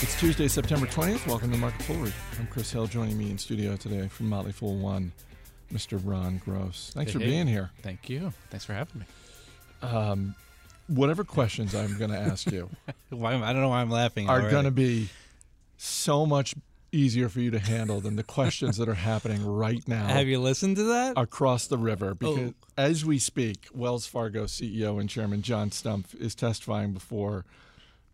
It's 0.00 0.18
Tuesday, 0.20 0.46
September 0.48 0.86
20th. 0.86 1.26
Welcome 1.26 1.50
to 1.50 1.58
Market 1.58 1.82
Foolery. 1.82 2.12
I'm 2.38 2.46
Chris 2.46 2.70
Hill. 2.70 2.86
Joining 2.86 3.18
me 3.18 3.30
in 3.30 3.38
studio 3.38 3.76
today 3.76 4.06
from 4.08 4.28
Motley 4.28 4.52
Fool 4.52 4.76
One, 4.76 5.12
Mr. 5.72 6.00
Ron 6.02 6.40
Gross. 6.44 6.92
Thanks 6.94 7.12
Hey, 7.12 7.18
for 7.18 7.24
hey. 7.24 7.30
being 7.30 7.46
here. 7.48 7.70
Thank 7.82 8.08
you. 8.08 8.32
Thanks 8.50 8.64
for 8.64 8.74
having 8.74 9.00
me. 9.00 9.06
Um, 9.82 10.34
whatever 10.86 11.24
questions 11.24 11.74
I'm 11.74 11.98
going 11.98 12.10
to 12.10 12.18
ask 12.18 12.50
you 12.50 12.70
Why, 13.10 13.34
I 13.34 13.52
don't 13.52 13.60
know 13.62 13.68
why 13.70 13.80
I'm 13.80 13.90
laughing. 13.90 14.28
are 14.28 14.48
going 14.50 14.64
to 14.64 14.70
be 14.70 15.08
so 15.76 16.24
much 16.26 16.54
easier 16.92 17.28
for 17.28 17.40
you 17.40 17.50
to 17.50 17.58
handle 17.58 18.00
than 18.00 18.16
the 18.16 18.22
questions 18.24 18.76
that 18.78 18.88
are 18.88 18.94
happening 18.94 19.44
right 19.44 19.86
now. 19.86 20.06
Have 20.06 20.26
you 20.28 20.40
listened 20.40 20.76
to 20.76 20.84
that? 20.84 21.14
across 21.18 21.66
the 21.66 21.76
river 21.78 22.14
because 22.14 22.38
Oh. 22.50 22.54
as 22.76 23.04
we 23.04 23.18
speak, 23.18 23.66
Wells 23.74 24.06
Fargo 24.06 24.44
CEO 24.44 24.98
and 25.00 25.08
Chairman 25.08 25.42
John 25.42 25.70
Stumpf 25.70 26.14
is 26.20 26.34
testifying 26.34 26.92
before 26.92 27.44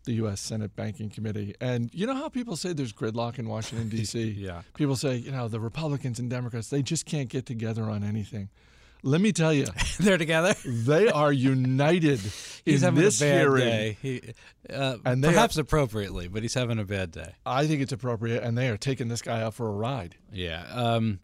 the 0.05 0.13
U.S. 0.13 0.39
Senate 0.41 0.75
Banking 0.75 1.09
Committee. 1.09 1.55
And 1.59 1.89
you 1.93 2.07
know 2.07 2.13
how 2.15 2.29
people 2.29 2.55
say 2.55 2.73
there's 2.73 2.93
gridlock 2.93 3.37
in 3.39 3.47
Washington, 3.49 3.89
D.C.? 3.89 4.29
Yeah. 4.37 4.61
People 4.75 4.95
say, 4.95 5.15
you 5.17 5.31
know, 5.31 5.47
the 5.47 5.59
Republicans 5.59 6.19
and 6.19 6.29
Democrats, 6.29 6.69
they 6.69 6.81
just 6.81 7.05
can't 7.05 7.29
get 7.29 7.45
together 7.45 7.83
on 7.89 8.03
anything. 8.03 8.49
Let 9.03 9.21
me 9.21 9.31
tell 9.31 9.53
you, 9.53 9.67
They're 9.99 10.17
together. 10.17 10.55
they 10.65 11.09
are 11.09 11.31
united 11.31 12.19
He's 12.65 12.81
in 12.81 12.87
having 12.87 13.03
this 13.03 13.21
a 13.21 13.25
bad 13.25 13.39
hearing. 13.41 13.59
day. 13.65 13.97
He, 14.01 14.21
uh, 14.73 14.97
And 15.05 15.23
perhaps 15.23 15.57
appropriately, 15.57 16.27
but 16.27 16.41
he's 16.41 16.55
having 16.55 16.79
a 16.79 16.85
bad 16.85 17.11
day. 17.11 17.33
I 17.45 17.67
think 17.67 17.81
it's 17.81 17.91
appropriate, 17.91 18.41
and 18.41 18.57
they 18.57 18.67
are 18.69 18.77
taking 18.77 19.07
this 19.07 19.21
guy 19.21 19.43
out 19.43 19.53
for 19.53 19.67
a 19.67 19.71
ride. 19.71 20.15
Yeah. 20.33 20.65
Um, 20.73 21.19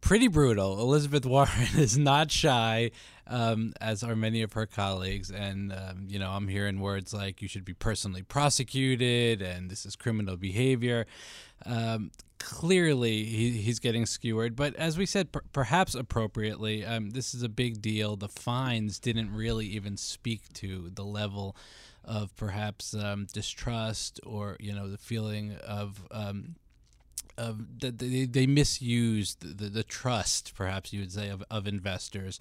pretty 0.00 0.28
brutal. 0.28 0.78
Elizabeth 0.80 1.26
Warren 1.26 1.50
is 1.76 1.98
not 1.98 2.30
shy, 2.30 2.92
um, 3.26 3.72
as 3.80 4.02
are 4.02 4.16
many 4.16 4.42
of 4.42 4.52
her 4.52 4.66
colleagues. 4.66 5.30
And, 5.30 5.72
um, 5.72 6.06
you 6.08 6.18
know, 6.18 6.30
I'm 6.30 6.48
hearing 6.48 6.80
words 6.80 7.12
like 7.12 7.42
you 7.42 7.48
should 7.48 7.64
be 7.64 7.74
personally 7.74 8.22
prosecuted 8.22 9.42
and 9.42 9.70
this 9.70 9.84
is 9.84 9.96
criminal 9.96 10.36
behavior. 10.36 11.06
Um, 11.64 12.10
clearly, 12.38 13.24
he, 13.24 13.50
he's 13.52 13.78
getting 13.78 14.06
skewered. 14.06 14.54
But 14.56 14.74
as 14.76 14.96
we 14.98 15.06
said, 15.06 15.32
per- 15.32 15.42
perhaps 15.52 15.94
appropriately, 15.94 16.84
um, 16.84 17.10
this 17.10 17.34
is 17.34 17.42
a 17.42 17.48
big 17.48 17.82
deal. 17.82 18.16
The 18.16 18.28
fines 18.28 18.98
didn't 18.98 19.32
really 19.32 19.66
even 19.66 19.96
speak 19.96 20.52
to 20.54 20.90
the 20.92 21.04
level 21.04 21.56
of 22.04 22.36
perhaps 22.36 22.94
um, 22.94 23.26
distrust 23.32 24.20
or, 24.24 24.56
you 24.60 24.72
know, 24.72 24.88
the 24.88 24.98
feeling 24.98 25.56
of. 25.66 26.06
Of 27.38 27.80
that 27.80 27.98
they, 27.98 28.24
they 28.24 28.46
misused 28.46 29.40
the, 29.40 29.64
the, 29.64 29.68
the 29.68 29.82
trust, 29.82 30.54
perhaps 30.54 30.92
you 30.92 31.00
would 31.00 31.12
say, 31.12 31.28
of, 31.28 31.44
of 31.50 31.66
investors. 31.66 32.38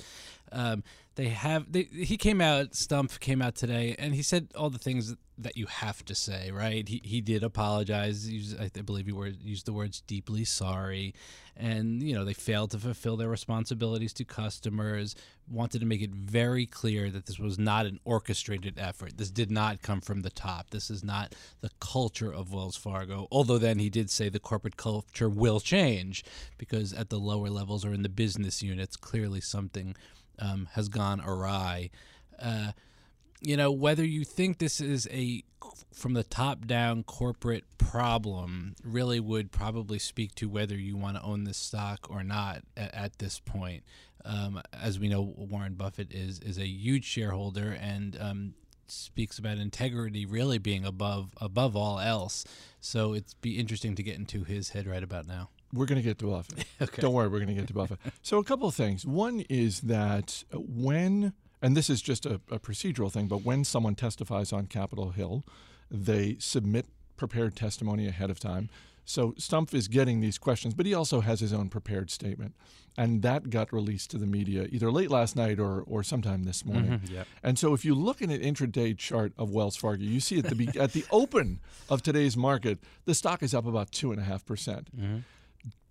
Um, 0.51 0.83
they 1.15 1.29
have 1.29 1.71
they, 1.71 1.83
he 1.83 2.17
came 2.17 2.39
out, 2.41 2.71
Stumpf 2.71 3.19
came 3.19 3.41
out 3.41 3.55
today, 3.55 3.95
and 3.99 4.15
he 4.15 4.21
said 4.21 4.49
all 4.55 4.69
the 4.69 4.79
things 4.79 5.15
that 5.37 5.57
you 5.57 5.65
have 5.65 6.03
to 6.05 6.15
say, 6.15 6.49
right? 6.51 6.87
He, 6.87 7.01
he 7.03 7.21
did 7.21 7.43
apologize. 7.43 8.29
I 8.59 8.69
believe 8.81 9.05
he 9.07 9.13
used 9.43 9.65
the 9.65 9.73
words 9.73 10.01
deeply 10.01 10.45
sorry, 10.45 11.13
and 11.57 12.01
you 12.01 12.15
know 12.15 12.23
they 12.23 12.33
failed 12.33 12.71
to 12.71 12.77
fulfill 12.77 13.17
their 13.17 13.29
responsibilities 13.29 14.13
to 14.13 14.25
customers. 14.25 15.15
Wanted 15.49 15.79
to 15.79 15.85
make 15.85 16.01
it 16.01 16.11
very 16.11 16.65
clear 16.65 17.09
that 17.11 17.25
this 17.25 17.37
was 17.37 17.59
not 17.59 17.85
an 17.85 17.99
orchestrated 18.05 18.79
effort. 18.79 19.17
This 19.17 19.29
did 19.29 19.51
not 19.51 19.81
come 19.81 20.01
from 20.01 20.21
the 20.21 20.29
top. 20.29 20.69
This 20.69 20.89
is 20.89 21.03
not 21.03 21.35
the 21.61 21.69
culture 21.79 22.33
of 22.33 22.53
Wells 22.53 22.77
Fargo. 22.77 23.27
Although 23.31 23.57
then 23.57 23.77
he 23.79 23.89
did 23.89 24.09
say 24.09 24.29
the 24.29 24.39
corporate 24.39 24.77
culture 24.77 25.29
will 25.29 25.59
change 25.59 26.23
because 26.57 26.93
at 26.93 27.09
the 27.09 27.19
lower 27.19 27.49
levels 27.49 27.85
or 27.85 27.93
in 27.93 28.03
the 28.03 28.09
business 28.09 28.63
units, 28.63 28.95
clearly 28.95 29.41
something 29.41 29.95
um, 30.39 30.67
has 30.73 30.89
gone 30.89 31.21
awry. 31.21 31.89
Uh, 32.41 32.71
you 33.45 33.55
know, 33.55 33.71
whether 33.71 34.03
you 34.03 34.23
think 34.23 34.57
this 34.57 34.81
is 34.81 35.07
a 35.11 35.43
from 35.93 36.13
the 36.13 36.23
top 36.23 36.65
down 36.65 37.03
corporate 37.03 37.63
problem 37.77 38.75
really 38.83 39.19
would 39.19 39.51
probably 39.51 39.97
speak 39.99 40.35
to 40.35 40.49
whether 40.49 40.75
you 40.75 40.97
want 40.97 41.15
to 41.15 41.23
own 41.23 41.45
this 41.45 41.57
stock 41.57 42.07
or 42.09 42.23
not 42.23 42.63
at, 42.75 42.93
at 42.93 43.19
this 43.19 43.39
point. 43.39 43.83
Um, 44.25 44.61
as 44.73 44.99
we 44.99 45.07
know, 45.07 45.21
Warren 45.21 45.75
Buffett 45.75 46.11
is 46.11 46.39
is 46.39 46.57
a 46.57 46.67
huge 46.67 47.05
shareholder 47.05 47.77
and 47.79 48.17
um, 48.19 48.53
speaks 48.87 49.37
about 49.37 49.57
integrity 49.57 50.25
really 50.25 50.57
being 50.57 50.83
above 50.83 51.31
above 51.39 51.75
all 51.75 51.99
else. 51.99 52.45
So 52.81 53.13
it'd 53.13 53.35
be 53.41 53.59
interesting 53.59 53.95
to 53.95 54.03
get 54.03 54.15
into 54.15 54.43
his 54.43 54.69
head 54.69 54.87
right 54.87 55.03
about 55.03 55.27
now. 55.27 55.49
We're 55.73 55.85
going 55.85 56.01
to 56.01 56.07
get 56.07 56.17
to 56.19 56.27
Buffett. 56.27 56.65
Okay. 56.81 57.01
Don't 57.01 57.13
worry, 57.13 57.29
we're 57.29 57.39
going 57.39 57.47
to 57.47 57.53
get 57.53 57.67
to 57.67 57.73
Buffett. 57.73 57.99
So, 58.21 58.37
a 58.37 58.43
couple 58.43 58.67
of 58.67 58.75
things. 58.75 59.05
One 59.05 59.45
is 59.49 59.81
that 59.81 60.43
when, 60.53 61.33
and 61.65 61.75
this 61.75 61.89
is 61.89 61.99
just 61.99 62.27
a, 62.27 62.35
a 62.51 62.59
procedural 62.59 63.11
thing, 63.11 63.27
but 63.27 63.41
when 63.41 63.63
someone 63.63 63.95
testifies 63.95 64.53
on 64.53 64.67
Capitol 64.67 65.09
Hill, 65.09 65.43
they 65.89 66.35
submit 66.37 66.85
prepared 67.17 67.55
testimony 67.55 68.07
ahead 68.07 68.29
of 68.29 68.39
time. 68.39 68.69
So, 69.03 69.31
Stumpf 69.31 69.73
is 69.73 69.87
getting 69.87 70.19
these 70.19 70.37
questions, 70.37 70.75
but 70.75 70.85
he 70.85 70.93
also 70.93 71.21
has 71.21 71.39
his 71.39 71.51
own 71.51 71.69
prepared 71.69 72.11
statement. 72.11 72.53
And 72.95 73.23
that 73.23 73.49
got 73.49 73.73
released 73.73 74.11
to 74.11 74.19
the 74.19 74.27
media 74.27 74.67
either 74.71 74.91
late 74.91 75.09
last 75.09 75.35
night 75.35 75.59
or, 75.59 75.81
or 75.87 76.03
sometime 76.03 76.43
this 76.43 76.61
mm-hmm. 76.61 76.73
morning. 76.73 77.01
Yep. 77.11 77.27
And 77.41 77.57
so, 77.57 77.73
if 77.73 77.83
you 77.83 77.95
look 77.95 78.21
at 78.21 78.29
an 78.29 78.41
intraday 78.41 78.95
chart 78.95 79.33
of 79.35 79.49
Wells 79.49 79.75
Fargo, 79.75 80.03
you 80.03 80.19
see 80.19 80.37
at 80.37 80.45
the 80.45 80.55
be- 80.55 80.79
at 80.79 80.93
the 80.93 81.05
open 81.09 81.61
of 81.89 82.03
today's 82.03 82.37
market, 82.37 82.77
the 83.05 83.15
stock 83.15 83.41
is 83.41 83.55
up 83.55 83.65
about 83.65 83.91
two 83.91 84.11
and 84.11 84.21
a 84.21 84.23
half 84.23 84.45
percent 84.45 84.95
mm-hmm. 84.95 85.17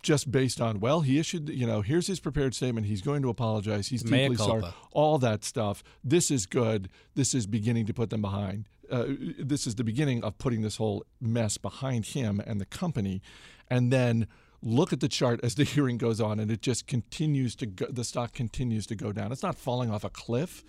Just 0.03 0.31
based 0.31 0.61
on 0.61 0.79
well 0.79 1.01
he 1.01 1.17
issued 1.17 1.49
you 1.49 1.65
know 1.65 1.81
here's 1.81 2.07
his 2.07 2.19
prepared 2.19 2.53
statement. 2.53 2.87
He's 2.87 3.01
going 3.01 3.21
to 3.23 3.29
apologize. 3.29 3.87
He's 3.87 4.05
Mea 4.05 4.29
deeply 4.29 4.37
sorry. 4.37 4.63
all 4.91 5.17
that 5.19 5.43
stuff. 5.43 5.83
This 6.03 6.29
is 6.29 6.45
good. 6.45 6.89
This 7.15 7.33
is 7.33 7.47
beginning 7.47 7.85
to 7.87 7.93
put 7.93 8.09
them 8.09 8.21
behind 8.21 8.65
uh, 8.91 9.05
this 9.39 9.67
is 9.67 9.75
the 9.75 9.83
beginning 9.83 10.23
of 10.23 10.37
putting 10.37 10.61
this 10.61 10.77
whole 10.77 11.05
mess 11.19 11.57
behind 11.57 12.07
him 12.07 12.41
and 12.45 12.59
the 12.59 12.65
company. 12.65 13.21
And 13.69 13.91
then 13.91 14.27
look 14.61 14.93
at 14.93 14.99
the 14.99 15.07
chart 15.07 15.39
as 15.43 15.55
the 15.55 15.63
hearing 15.75 15.97
goes 15.97 16.19
on 16.21 16.39
and 16.39 16.51
it 16.51 16.61
just 16.61 16.87
continues 16.87 17.55
to 17.55 17.65
go 17.65 17.85
the 17.87 18.03
stock 18.03 18.33
continues 18.33 18.85
to 18.87 18.95
go 18.95 19.11
down. 19.11 19.31
It's 19.31 19.43
not 19.43 19.55
falling 19.55 19.91
off 19.91 20.03
a 20.03 20.09
cliff 20.09 20.63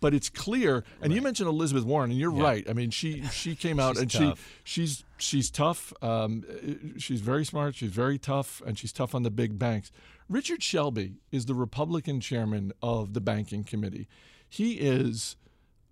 but 0.00 0.14
it's 0.14 0.28
clear 0.28 0.82
and 1.02 1.12
you 1.12 1.20
mentioned 1.20 1.48
elizabeth 1.48 1.84
warren 1.84 2.10
and 2.10 2.18
you're 2.18 2.30
right 2.30 2.68
i 2.68 2.72
mean 2.72 2.90
she 2.90 3.22
she 3.26 3.54
came 3.54 3.78
out 3.86 3.96
and 3.98 4.10
tough. 4.10 4.60
she 4.64 4.82
she's 4.82 5.04
she's 5.18 5.50
tough. 5.50 5.92
Um, 6.02 6.44
uh, 6.48 6.98
she's 6.98 7.20
very 7.20 7.44
smart. 7.44 7.74
She's 7.74 7.90
very 7.92 8.18
tough, 8.18 8.62
and 8.66 8.78
she's 8.78 8.92
tough 8.92 9.14
on 9.14 9.22
the 9.22 9.30
big 9.30 9.58
banks. 9.58 9.92
Richard 10.28 10.62
Shelby 10.62 11.16
is 11.30 11.46
the 11.46 11.54
Republican 11.54 12.20
chairman 12.20 12.72
of 12.82 13.12
the 13.12 13.20
banking 13.20 13.64
committee. 13.64 14.08
He 14.48 14.74
is 14.74 15.36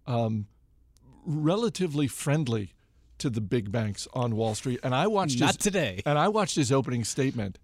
um, 0.07 0.47
relatively 1.27 2.07
friendly 2.09 2.73
to 3.19 3.29
the 3.29 3.41
big 3.41 3.71
banks 3.73 4.07
on 4.15 4.37
Wall 4.37 4.55
Street, 4.55 4.81
and 4.83 4.95
I 4.95 5.07
watched 5.09 5.41
Not 5.41 5.49
his, 5.49 5.57
today. 5.57 6.03
and 6.07 6.19
I 6.19 6.29
watched 6.29 6.57
his 6.57 6.71
opening 6.73 7.05
statement, 7.05 7.59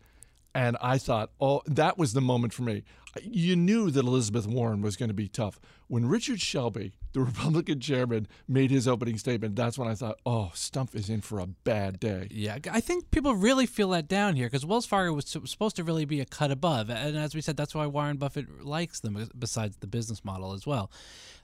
and 0.55 0.77
I 0.81 0.99
thought, 0.99 1.31
oh, 1.41 1.63
that 1.67 1.97
was 1.97 2.13
the 2.13 2.21
moment 2.21 2.53
for 2.53 2.63
me. 2.63 2.83
You 3.23 3.57
knew 3.57 3.91
that 3.91 4.05
Elizabeth 4.05 4.47
Warren 4.47 4.81
was 4.81 4.97
going 4.97 5.09
to 5.09 5.15
be 5.15 5.29
tough. 5.29 5.61
When 5.87 6.07
Richard 6.07 6.41
Shelby, 6.41 6.93
the 7.13 7.21
Republican 7.25 7.81
chairman, 7.81 8.27
made 8.49 8.71
his 8.71 8.89
opening 8.89 9.19
statement, 9.19 9.57
that's 9.57 9.79
when 9.79 9.89
I 9.89 9.95
thought, 9.95 10.19
oh, 10.25 10.51
Stumpf 10.55 10.95
is 10.95 11.09
in 11.09 11.21
for 11.21 11.39
a 11.39 11.47
bad 11.47 12.01
day. 12.01 12.29
Yeah, 12.31 12.59
I 12.71 12.81
think 12.81 13.11
people 13.11 13.35
really 13.35 13.67
feel 13.67 13.91
that 13.91 14.09
down 14.09 14.37
here 14.37 14.47
because 14.47 14.67
Wells 14.67 14.87
Fargo 14.87 15.13
was 15.13 15.27
supposed 15.27 15.77
to 15.77 15.85
really 15.85 16.05
be 16.05 16.21
a 16.21 16.25
cut 16.25 16.51
above, 16.51 16.91
and 16.91 17.17
as 17.17 17.35
we 17.35 17.41
said, 17.41 17.57
that's 17.57 17.75
why 17.75 17.87
Warren 17.87 18.17
Buffett 18.17 18.65
likes 18.65 19.01
them. 19.01 19.29
Besides 19.39 19.77
the 19.77 19.87
business 19.87 20.25
model 20.25 20.53
as 20.53 20.67
well, 20.67 20.91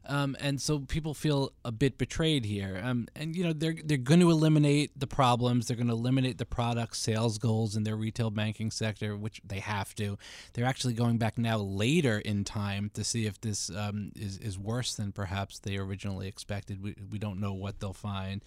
um, 0.06 0.36
and 0.40 0.60
so 0.60 0.80
people 0.80 1.14
feel 1.14 1.52
a 1.64 1.70
bit 1.70 1.98
betrayed 1.98 2.44
here. 2.44 2.80
Um, 2.82 3.06
and 3.14 3.36
you 3.36 3.44
know 3.44 3.52
they're 3.52 3.76
they're 3.84 3.98
going 3.98 4.20
to 4.20 4.30
eliminate 4.30 4.98
the 4.98 5.06
problems. 5.06 5.66
They're 5.66 5.76
going 5.76 5.88
to 5.88 5.92
eliminate 5.92 6.38
the 6.38 6.46
product 6.46 6.96
sales 6.96 7.38
goals 7.38 7.76
in 7.76 7.84
their 7.84 7.96
retail 7.96 8.30
banking 8.30 8.70
sector, 8.70 9.16
which 9.16 9.40
they 9.44 9.60
have 9.60 9.94
to. 9.96 10.18
They're 10.54 10.64
actually 10.64 10.94
going 10.94 11.18
back 11.18 11.38
now 11.38 11.58
later 11.62 12.18
in 12.18 12.44
time 12.44 12.90
to 12.94 13.04
see 13.04 13.26
if 13.26 13.40
this 13.40 13.70
um, 13.70 14.12
is 14.16 14.38
is 14.38 14.58
worse 14.58 14.94
than 14.94 15.12
perhaps 15.12 15.58
they 15.58 15.76
originally 15.76 16.26
expected. 16.28 16.82
We 16.82 16.94
we 17.10 17.18
don't 17.18 17.40
know 17.40 17.52
what 17.52 17.80
they'll 17.80 17.92
find. 17.92 18.42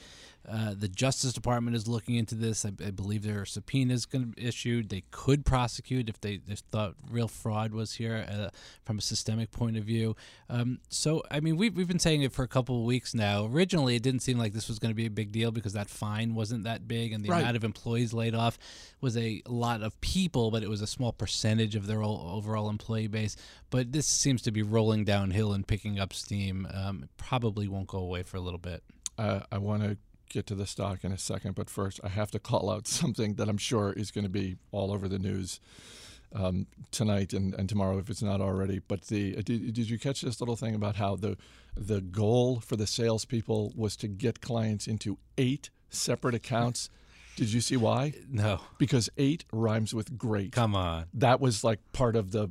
Uh, 0.46 0.74
the 0.78 0.90
Justice 0.90 1.32
Department 1.32 1.74
is 1.74 1.88
looking 1.88 2.16
into 2.16 2.36
this. 2.36 2.66
I, 2.66 2.72
I 2.86 2.92
believe 2.92 3.24
there 3.24 3.40
are 3.40 3.46
subpoenas 3.46 4.06
going 4.06 4.26
to 4.26 4.28
be 4.36 4.46
issued. 4.46 4.90
They 4.90 5.04
could 5.10 5.46
prosecute 5.46 6.10
if 6.10 6.20
they, 6.20 6.36
they 6.46 6.56
thought 6.70 6.96
real 7.10 7.30
fraud 7.30 7.72
was 7.74 7.94
here 7.94 8.26
uh, 8.30 8.50
from 8.84 8.98
a 8.98 9.02
systemic 9.02 9.52
point 9.52 9.78
of 9.78 9.86
view. 9.86 10.18
Um, 10.50 10.80
so, 10.90 11.24
I 11.32 11.40
mean, 11.40 11.56
we've, 11.56 11.74
we've 11.74 11.88
been 11.88 11.98
saying 11.98 12.24
it 12.24 12.34
for 12.34 12.44
a 12.44 12.48
couple 12.50 12.78
of 12.78 12.84
weeks 12.84 13.14
now. 13.16 13.46
Originally, 13.46 13.96
it 13.96 14.04
didn't 14.04 14.20
seem 14.20 14.38
like 14.38 14.52
this 14.52 14.68
was 14.68 14.80
going 14.80 14.92
to 14.92 14.96
be 14.96 15.06
a 15.06 15.10
big 15.10 15.32
deal 15.32 15.50
because 15.52 15.72
that 15.74 15.90
fine 15.90 16.36
wasn't 16.36 16.66
that 16.66 16.90
big 16.90 17.14
and 17.14 17.24
the 17.24 17.30
Right. 17.30 17.40
amount 17.40 17.56
of 17.56 17.64
employees 17.64 18.12
laid 18.14 18.36
off 18.36 18.60
was 19.00 19.16
a 19.16 19.42
lot 19.48 19.82
of 19.82 20.00
people, 20.02 20.52
but 20.52 20.62
it 20.62 20.70
was 20.70 20.82
a 20.82 20.88
small 20.88 21.14
percentage 21.14 21.74
of 21.78 21.88
their 21.88 22.04
overall 22.04 22.70
employee 22.70 23.03
base. 23.08 23.36
But 23.70 23.92
this 23.92 24.08
seems 24.08 24.42
to 24.44 24.52
be 24.52 24.62
rolling 24.62 25.04
downhill 25.06 25.54
and 25.54 25.68
picking 25.68 26.00
up 26.00 26.14
steam. 26.14 26.68
Um, 26.74 27.04
it 27.04 27.10
probably 27.18 27.68
won't 27.68 27.88
go 27.88 28.00
away 28.00 28.24
for 28.24 28.38
a 28.38 28.42
little 28.42 28.60
bit. 28.60 28.84
Uh, 29.18 29.42
I 29.52 29.58
want 29.58 29.84
to 29.84 29.98
get 30.30 30.48
to 30.48 30.56
the 30.56 30.66
stock 30.66 31.04
in 31.04 31.12
a 31.12 31.18
second, 31.18 31.56
but 31.56 31.70
first 31.70 32.00
I 32.04 32.10
have 32.10 32.32
to 32.32 32.40
call 32.40 32.70
out 32.72 32.88
something 33.00 33.36
that 33.36 33.48
I'm 33.50 33.58
sure 33.58 33.94
is 33.94 34.12
going 34.12 34.24
to 34.26 34.30
be 34.30 34.58
all 34.72 34.92
over 34.92 35.08
the 35.08 35.20
news 35.20 35.60
um, 36.36 36.66
tonight 36.92 37.34
and, 37.34 37.54
and 37.54 37.70
tomorrow 37.70 38.00
if 38.00 38.10
it's 38.10 38.24
not 38.24 38.42
already. 38.42 38.80
But 38.80 39.04
the 39.04 39.34
did, 39.44 39.74
did 39.74 39.90
you 39.90 40.00
catch 40.00 40.22
this 40.22 40.40
little 40.42 40.56
thing 40.56 40.74
about 40.76 40.96
how 40.96 41.16
the 41.16 41.38
the 41.76 42.02
goal 42.02 42.60
for 42.60 42.76
the 42.76 42.88
salespeople 42.88 43.74
was 43.76 43.96
to 43.98 44.08
get 44.08 44.42
clients 44.42 44.88
into 44.88 45.18
eight 45.38 45.70
separate 45.90 46.36
accounts. 46.36 46.90
Did 47.36 47.52
you 47.52 47.62
see 47.62 47.78
why? 47.78 48.14
No, 48.30 48.60
Because 48.78 49.10
eight 49.18 49.44
rhymes 49.52 49.94
with 49.94 50.18
great. 50.18 50.52
come 50.52 50.76
on. 50.76 51.06
That 51.16 51.40
was 51.40 51.64
like 51.64 51.80
part 51.92 52.16
of 52.16 52.32
the 52.32 52.50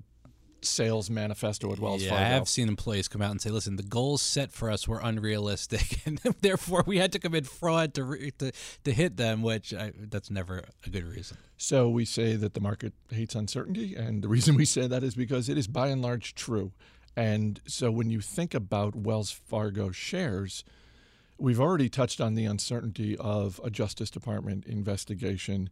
sales 0.64 1.10
manifesto 1.10 1.72
at 1.72 1.78
Wells 1.78 2.02
yeah, 2.02 2.10
Fargo. 2.10 2.24
I 2.24 2.28
have 2.28 2.48
seen 2.48 2.68
employees 2.68 3.08
come 3.08 3.22
out 3.22 3.30
and 3.30 3.40
say, 3.40 3.50
"Listen, 3.50 3.76
the 3.76 3.82
goals 3.82 4.22
set 4.22 4.52
for 4.52 4.70
us 4.70 4.86
were 4.86 5.00
unrealistic, 5.02 6.00
and 6.06 6.18
therefore 6.40 6.84
we 6.86 6.98
had 6.98 7.12
to 7.12 7.18
commit 7.18 7.46
fraud 7.46 7.94
to 7.94 8.04
re- 8.04 8.32
to, 8.38 8.52
to 8.84 8.92
hit 8.92 9.16
them." 9.16 9.42
Which 9.42 9.74
I, 9.74 9.92
that's 9.96 10.30
never 10.30 10.64
a 10.86 10.90
good 10.90 11.04
reason. 11.04 11.36
So 11.56 11.88
we 11.88 12.04
say 12.04 12.36
that 12.36 12.54
the 12.54 12.60
market 12.60 12.92
hates 13.10 13.34
uncertainty, 13.34 13.94
and 13.94 14.22
the 14.22 14.28
reason 14.36 14.56
we 14.56 14.64
say 14.64 14.86
that 14.86 15.02
is 15.02 15.14
because 15.14 15.48
it 15.48 15.58
is 15.58 15.66
by 15.66 15.88
and 15.88 16.02
large 16.02 16.34
true. 16.34 16.72
And 17.16 17.60
so 17.66 17.90
when 17.90 18.10
you 18.10 18.20
think 18.20 18.54
about 18.54 18.94
Wells 18.94 19.30
Fargo 19.30 19.90
shares, 19.90 20.64
we've 21.38 21.60
already 21.60 21.88
touched 21.88 22.20
on 22.20 22.34
the 22.34 22.44
uncertainty 22.44 23.16
of 23.18 23.60
a 23.62 23.70
Justice 23.70 24.10
Department 24.10 24.64
investigation. 24.64 25.68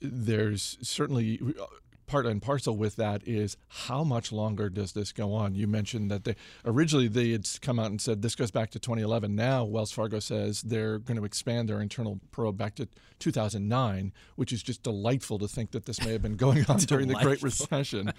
There's 0.00 0.78
certainly 0.80 1.40
uh, 1.60 1.66
part 2.10 2.26
and 2.26 2.42
parcel 2.42 2.76
with 2.76 2.96
that 2.96 3.22
is 3.26 3.56
how 3.68 4.02
much 4.02 4.32
longer 4.32 4.68
does 4.68 4.92
this 4.92 5.12
go 5.12 5.32
on? 5.32 5.54
You 5.54 5.66
mentioned 5.68 6.10
that 6.10 6.24
they 6.24 6.34
originally 6.64 7.06
they 7.06 7.30
had 7.30 7.46
come 7.62 7.78
out 7.78 7.86
and 7.86 8.00
said 8.00 8.20
this 8.22 8.34
goes 8.34 8.50
back 8.50 8.70
to 8.72 8.78
2011. 8.80 9.34
Now 9.36 9.64
Wells 9.64 9.92
Fargo 9.92 10.18
says 10.18 10.62
they're 10.62 10.98
going 10.98 11.16
to 11.18 11.24
expand 11.24 11.68
their 11.68 11.80
internal 11.80 12.18
probe 12.32 12.58
back 12.58 12.74
to 12.76 12.88
2009, 13.20 14.12
which 14.34 14.52
is 14.52 14.62
just 14.62 14.82
delightful 14.82 15.38
to 15.38 15.46
think 15.46 15.70
that 15.70 15.86
this 15.86 16.04
may 16.04 16.12
have 16.12 16.22
been 16.22 16.36
going 16.46 16.64
on 16.68 16.78
during 16.78 17.06
the 17.06 17.14
Great 17.14 17.42
Recession. 17.42 18.12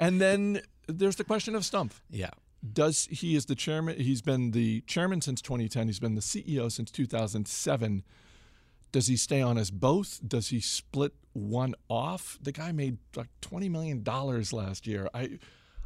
and 0.00 0.20
then 0.20 0.60
there's 0.88 1.16
the 1.16 1.24
question 1.24 1.54
of 1.54 1.62
Stumpf 1.62 2.00
Yeah, 2.10 2.30
does 2.72 3.06
he 3.10 3.36
is 3.36 3.46
the 3.46 3.54
chairman 3.54 4.00
he's 4.00 4.22
been 4.22 4.50
the 4.50 4.80
chairman 4.82 5.20
since 5.20 5.40
2010 5.40 5.86
he's 5.86 6.00
been 6.00 6.16
the 6.16 6.20
ceo 6.20 6.70
since 6.72 6.90
2007 6.90 8.02
does 8.90 9.06
he 9.06 9.16
stay 9.16 9.40
on 9.40 9.58
as 9.58 9.70
both 9.70 10.20
does 10.26 10.48
he 10.48 10.60
split 10.60 11.12
one 11.38 11.74
off 11.88 12.38
the 12.42 12.52
guy 12.52 12.72
made 12.72 12.98
like 13.16 13.28
20 13.40 13.68
million 13.68 14.02
dollars 14.02 14.52
last 14.52 14.86
year 14.86 15.08
I, 15.14 15.38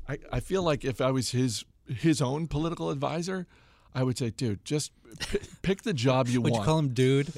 I 0.08 0.18
i 0.32 0.40
feel 0.40 0.62
like 0.62 0.84
if 0.84 1.00
i 1.00 1.10
was 1.10 1.30
his 1.30 1.64
his 1.88 2.20
own 2.22 2.46
political 2.48 2.90
advisor 2.90 3.46
i 3.94 4.02
would 4.02 4.16
say 4.18 4.30
dude 4.30 4.64
just 4.64 4.92
p- 5.30 5.38
pick 5.62 5.82
the 5.82 5.92
job 5.94 6.28
you 6.28 6.40
would 6.42 6.52
want 6.52 6.62
you 6.62 6.66
call 6.66 6.78
him 6.78 6.88
dude? 6.94 7.32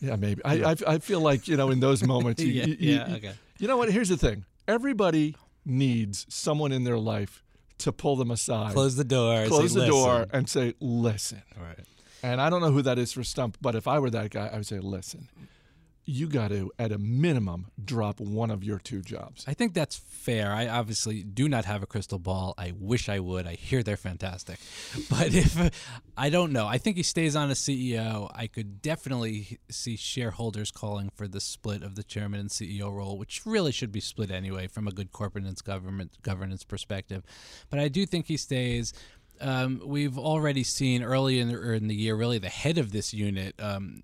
yeah 0.00 0.16
maybe 0.16 0.42
I, 0.44 0.70
I 0.72 0.76
i 0.86 0.98
feel 0.98 1.20
like 1.20 1.48
you 1.48 1.56
know 1.56 1.70
in 1.70 1.80
those 1.80 2.02
moments 2.04 2.42
you, 2.42 2.52
Yeah, 2.52 2.64
you- 2.66 2.76
you- 2.78 2.94
yeah, 2.96 3.14
okay. 3.16 3.32
you 3.58 3.68
know 3.68 3.76
what 3.76 3.90
here's 3.90 4.08
the 4.08 4.16
thing 4.16 4.44
everybody 4.68 5.36
needs 5.64 6.26
someone 6.28 6.72
in 6.72 6.84
their 6.84 6.98
life 6.98 7.42
to 7.78 7.92
pull 7.92 8.16
them 8.16 8.30
aside 8.30 8.72
Close 8.74 8.96
the 8.96 9.04
door. 9.04 9.46
close 9.46 9.72
say, 9.72 9.80
the 9.80 9.86
door 9.86 10.26
and 10.34 10.46
say, 10.48 10.74
listen. 10.80 11.40
All 11.58 11.64
right. 11.64 11.78
And 12.22 12.38
I 12.38 12.50
don't 12.50 12.60
know 12.60 12.70
who 12.72 12.82
that 12.82 12.98
is 12.98 13.10
for 13.12 13.22
Stumpf, 13.22 13.54
but 13.62 13.74
if 13.74 13.88
I 13.88 13.98
were 13.98 14.10
that 14.10 14.30
guy, 14.30 14.48
I 14.52 14.56
would 14.56 14.66
say, 14.66 14.78
listen, 14.80 15.28
you 16.04 16.26
got 16.26 16.48
to, 16.48 16.72
at 16.78 16.92
a 16.92 16.98
minimum, 16.98 17.66
drop 17.82 18.20
one 18.20 18.50
of 18.50 18.64
your 18.64 18.78
two 18.78 19.02
jobs. 19.02 19.44
I 19.46 19.54
think 19.54 19.74
that's 19.74 19.96
fair. 19.96 20.52
I 20.52 20.66
obviously 20.66 21.22
do 21.22 21.48
not 21.48 21.64
have 21.66 21.82
a 21.82 21.86
crystal 21.86 22.18
ball. 22.18 22.54
I 22.58 22.72
wish 22.76 23.08
I 23.08 23.20
would. 23.20 23.46
I 23.46 23.54
hear 23.54 23.82
they're 23.82 23.96
fantastic. 23.96 24.58
But 25.10 25.34
if 25.34 25.70
I 26.16 26.30
don't 26.30 26.52
know, 26.52 26.66
I 26.66 26.78
think 26.78 26.96
he 26.96 27.02
stays 27.02 27.34
on 27.34 27.50
as 27.50 27.58
CEO. 27.58 28.30
I 28.34 28.46
could 28.46 28.80
definitely 28.80 29.58
see 29.70 29.96
shareholders 29.96 30.70
calling 30.70 31.10
for 31.14 31.26
the 31.26 31.40
split 31.40 31.82
of 31.82 31.96
the 31.96 32.02
chairman 32.02 32.40
and 32.40 32.48
CEO 32.48 32.92
role, 32.92 33.18
which 33.18 33.42
really 33.44 33.72
should 33.72 33.92
be 33.92 34.00
split 34.00 34.30
anyway 34.30 34.66
from 34.66 34.86
a 34.86 34.92
good 34.92 35.12
corporate 35.12 35.62
government 35.64 36.22
governance 36.22 36.64
perspective. 36.64 37.24
But 37.70 37.80
I 37.80 37.88
do 37.88 38.06
think 38.06 38.26
he 38.26 38.36
stays. 38.36 38.92
Um, 39.40 39.80
we've 39.84 40.18
already 40.18 40.64
seen 40.64 41.02
early 41.02 41.40
in 41.40 41.48
the, 41.48 41.72
in 41.72 41.88
the 41.88 41.94
year, 41.94 42.14
really 42.14 42.38
the 42.38 42.50
head 42.50 42.76
of 42.76 42.92
this 42.92 43.14
unit 43.14 43.54
um, 43.58 44.02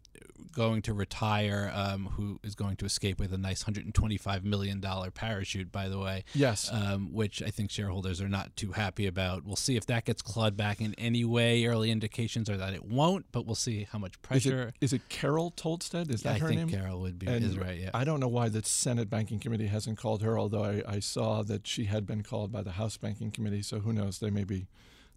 going 0.52 0.82
to 0.82 0.94
retire, 0.94 1.70
um, 1.74 2.06
who 2.16 2.40
is 2.42 2.54
going 2.54 2.76
to 2.76 2.84
escape 2.84 3.18
with 3.18 3.32
a 3.32 3.38
nice 3.38 3.64
$125 3.64 4.44
million 4.44 4.80
parachute, 5.14 5.70
by 5.70 5.88
the 5.88 5.98
way. 5.98 6.24
Yes. 6.34 6.70
Um, 6.72 7.12
which 7.12 7.42
I 7.42 7.50
think 7.50 7.70
shareholders 7.70 8.20
are 8.20 8.28
not 8.28 8.56
too 8.56 8.72
happy 8.72 9.06
about. 9.06 9.44
We'll 9.44 9.56
see 9.56 9.76
if 9.76 9.86
that 9.86 10.04
gets 10.04 10.22
clawed 10.22 10.56
back 10.56 10.80
in 10.80 10.94
any 10.94 11.24
way. 11.24 11.64
Early 11.66 11.90
indications 11.90 12.48
are 12.48 12.56
that 12.56 12.74
it 12.74 12.84
won't, 12.84 13.26
but 13.32 13.46
we'll 13.46 13.54
see 13.54 13.86
how 13.90 13.98
much 13.98 14.12
is, 14.12 14.18
pressure. 14.18 14.68
it, 14.68 14.74
is 14.80 14.92
it 14.92 15.08
Carol 15.08 15.52
Tolstedt? 15.52 16.10
Is 16.10 16.22
that 16.22 16.36
I 16.36 16.38
her 16.38 16.48
think? 16.48 16.70
Carol 16.70 17.00
would 17.00 17.18
be 17.18 17.26
And 17.26 17.44
is 17.44 17.58
right. 17.58 17.78
Yeah. 17.78 17.90
I 17.94 18.04
don't 18.04 18.20
know 18.20 18.28
why 18.28 18.48
the 18.48 18.62
Senate 18.62 19.10
Banking 19.10 19.38
Committee 19.38 19.66
hasn't 19.66 19.98
called 19.98 20.22
her, 20.22 20.38
although 20.38 20.64
I, 20.64 20.82
I 20.86 21.00
saw 21.00 21.42
that 21.42 21.66
she 21.66 21.84
had 21.84 22.06
been 22.06 22.22
called 22.22 22.52
by 22.52 22.62
the 22.62 22.72
House 22.72 22.96
Banking 22.96 23.30
Committee. 23.30 23.62
So 23.62 23.80
who 23.80 23.92
knows? 23.92 24.18
They 24.18 24.30
may 24.30 24.44
be, 24.44 24.68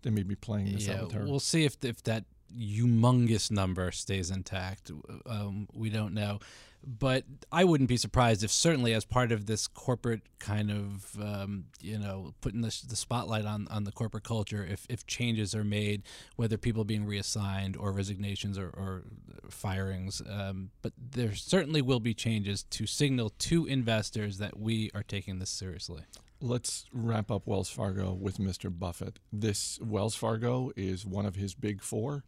they 0.01 0.09
may 0.09 0.23
be 0.23 0.35
playing 0.35 0.73
this 0.73 0.87
yeah, 0.87 0.95
out 0.95 1.03
with 1.03 1.11
her. 1.13 1.25
we'll 1.25 1.39
see 1.39 1.65
if 1.65 1.77
if 1.83 2.03
that 2.03 2.25
humongous 2.57 3.51
number 3.51 3.91
stays 3.91 4.29
intact. 4.31 4.91
Um, 5.25 5.67
we 5.73 5.89
don't 5.89 6.13
know, 6.13 6.39
but 6.85 7.25
I 7.51 7.63
wouldn't 7.63 7.89
be 7.89 7.97
surprised 7.97 8.43
if 8.43 8.51
certainly 8.51 8.93
as 8.93 9.03
part 9.05 9.31
of 9.31 9.45
this 9.45 9.67
corporate 9.67 10.21
kind 10.39 10.71
of 10.71 11.17
um, 11.21 11.65
you 11.81 11.99
know 11.99 12.33
putting 12.41 12.61
the, 12.61 12.75
the 12.87 12.95
spotlight 12.95 13.45
on 13.45 13.67
on 13.69 13.83
the 13.83 13.91
corporate 13.91 14.23
culture, 14.23 14.65
if 14.69 14.85
if 14.89 15.05
changes 15.05 15.53
are 15.53 15.63
made, 15.63 16.03
whether 16.35 16.57
people 16.57 16.83
being 16.83 17.05
reassigned 17.05 17.75
or 17.75 17.91
resignations 17.91 18.57
or, 18.57 18.67
or 18.67 19.03
firings, 19.49 20.21
um, 20.29 20.69
but 20.81 20.93
there 20.97 21.35
certainly 21.35 21.81
will 21.81 21.99
be 21.99 22.13
changes 22.13 22.63
to 22.63 22.85
signal 22.85 23.29
to 23.39 23.65
investors 23.65 24.37
that 24.37 24.57
we 24.59 24.89
are 24.93 25.03
taking 25.03 25.39
this 25.39 25.49
seriously. 25.49 26.03
Let's 26.41 26.85
wrap 26.93 27.29
up 27.29 27.47
Wells 27.47 27.69
Fargo 27.69 28.13
with 28.13 28.37
Mr. 28.37 28.71
Buffett. 28.71 29.19
This 29.33 29.77
Wells 29.81 30.15
Fargo 30.15 30.71
is 30.77 31.05
one 31.05 31.25
of 31.25 31.35
his 31.35 31.53
big 31.53 31.81
four. 31.81 32.23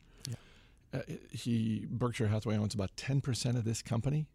Uh, 0.93 0.99
he 1.31 1.88
Berkshire 1.89 2.27
Hathaway 2.27 2.57
owns 2.57 2.73
about 2.73 2.95
ten 2.97 3.21
percent 3.21 3.57
of 3.57 3.63
this 3.63 3.81
company, 3.81 4.27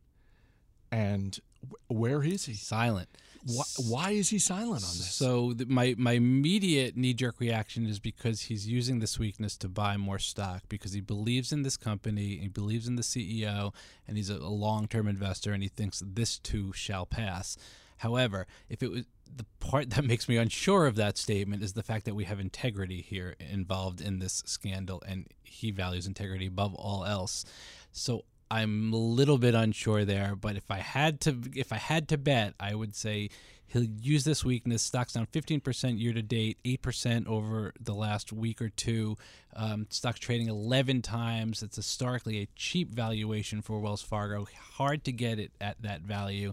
and 0.90 1.38
wh- 1.68 1.90
where 1.90 2.22
is 2.22 2.46
he? 2.46 2.54
Silent. 2.54 3.08
Why, 3.44 3.64
why 3.88 4.10
is 4.10 4.30
he 4.30 4.38
silent 4.38 4.82
on 4.82 4.96
this? 4.96 5.12
So 5.12 5.52
th- 5.52 5.68
my 5.68 5.94
my 5.98 6.12
immediate 6.12 6.96
knee 6.96 7.14
jerk 7.14 7.38
reaction 7.38 7.86
is 7.86 7.98
because 7.98 8.42
he's 8.42 8.66
using 8.66 8.98
this 8.98 9.18
weakness 9.18 9.56
to 9.58 9.68
buy 9.68 9.96
more 9.96 10.18
stock 10.18 10.62
because 10.68 10.92
he 10.94 11.00
believes 11.00 11.52
in 11.52 11.62
this 11.62 11.76
company, 11.76 12.38
he 12.38 12.48
believes 12.48 12.88
in 12.88 12.96
the 12.96 13.02
CEO, 13.02 13.72
and 14.08 14.16
he's 14.16 14.30
a, 14.30 14.36
a 14.36 14.48
long 14.48 14.88
term 14.88 15.06
investor, 15.06 15.52
and 15.52 15.62
he 15.62 15.68
thinks 15.68 16.02
this 16.04 16.38
too 16.38 16.72
shall 16.72 17.06
pass. 17.06 17.56
However, 17.98 18.46
if 18.68 18.82
it 18.82 18.90
was 18.90 19.04
the 19.34 19.44
part 19.60 19.90
that 19.90 20.04
makes 20.04 20.28
me 20.28 20.36
unsure 20.36 20.86
of 20.86 20.96
that 20.96 21.18
statement 21.18 21.62
is 21.62 21.72
the 21.72 21.82
fact 21.82 22.04
that 22.04 22.14
we 22.14 22.24
have 22.24 22.40
integrity 22.40 23.02
here 23.02 23.36
involved 23.38 24.00
in 24.00 24.18
this 24.18 24.42
scandal, 24.46 25.02
and 25.06 25.26
he 25.42 25.70
values 25.70 26.06
integrity 26.06 26.46
above 26.46 26.74
all 26.74 27.04
else. 27.04 27.44
So 27.92 28.24
I'm 28.50 28.92
a 28.92 28.96
little 28.96 29.38
bit 29.38 29.54
unsure 29.54 30.04
there, 30.04 30.36
but 30.36 30.56
if 30.56 30.70
I 30.70 30.78
had 30.78 31.20
to 31.22 31.36
if 31.54 31.72
I 31.72 31.76
had 31.76 32.08
to 32.08 32.18
bet, 32.18 32.54
I 32.60 32.74
would 32.74 32.94
say 32.94 33.30
he'll 33.66 33.84
use 33.84 34.24
this 34.24 34.44
weakness. 34.44 34.82
Stocks 34.82 35.14
down 35.14 35.26
15% 35.26 35.98
year 36.00 36.12
to 36.12 36.22
date, 36.22 36.58
8% 36.64 37.26
over 37.26 37.72
the 37.80 37.94
last 37.94 38.32
week 38.32 38.62
or 38.62 38.68
two. 38.68 39.16
Um, 39.54 39.86
stocks 39.90 40.20
trading 40.20 40.48
11 40.48 41.02
times. 41.02 41.62
It's 41.62 41.76
historically 41.76 42.38
a 42.42 42.48
cheap 42.54 42.90
valuation 42.90 43.62
for 43.62 43.80
Wells 43.80 44.02
Fargo. 44.02 44.46
Hard 44.74 45.04
to 45.04 45.12
get 45.12 45.38
it 45.38 45.52
at 45.60 45.82
that 45.82 46.02
value. 46.02 46.52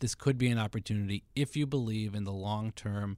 This 0.00 0.14
could 0.14 0.38
be 0.38 0.48
an 0.48 0.58
opportunity 0.58 1.24
if 1.34 1.56
you 1.56 1.66
believe 1.66 2.14
in 2.14 2.24
the 2.24 2.32
long 2.32 2.72
term 2.72 3.16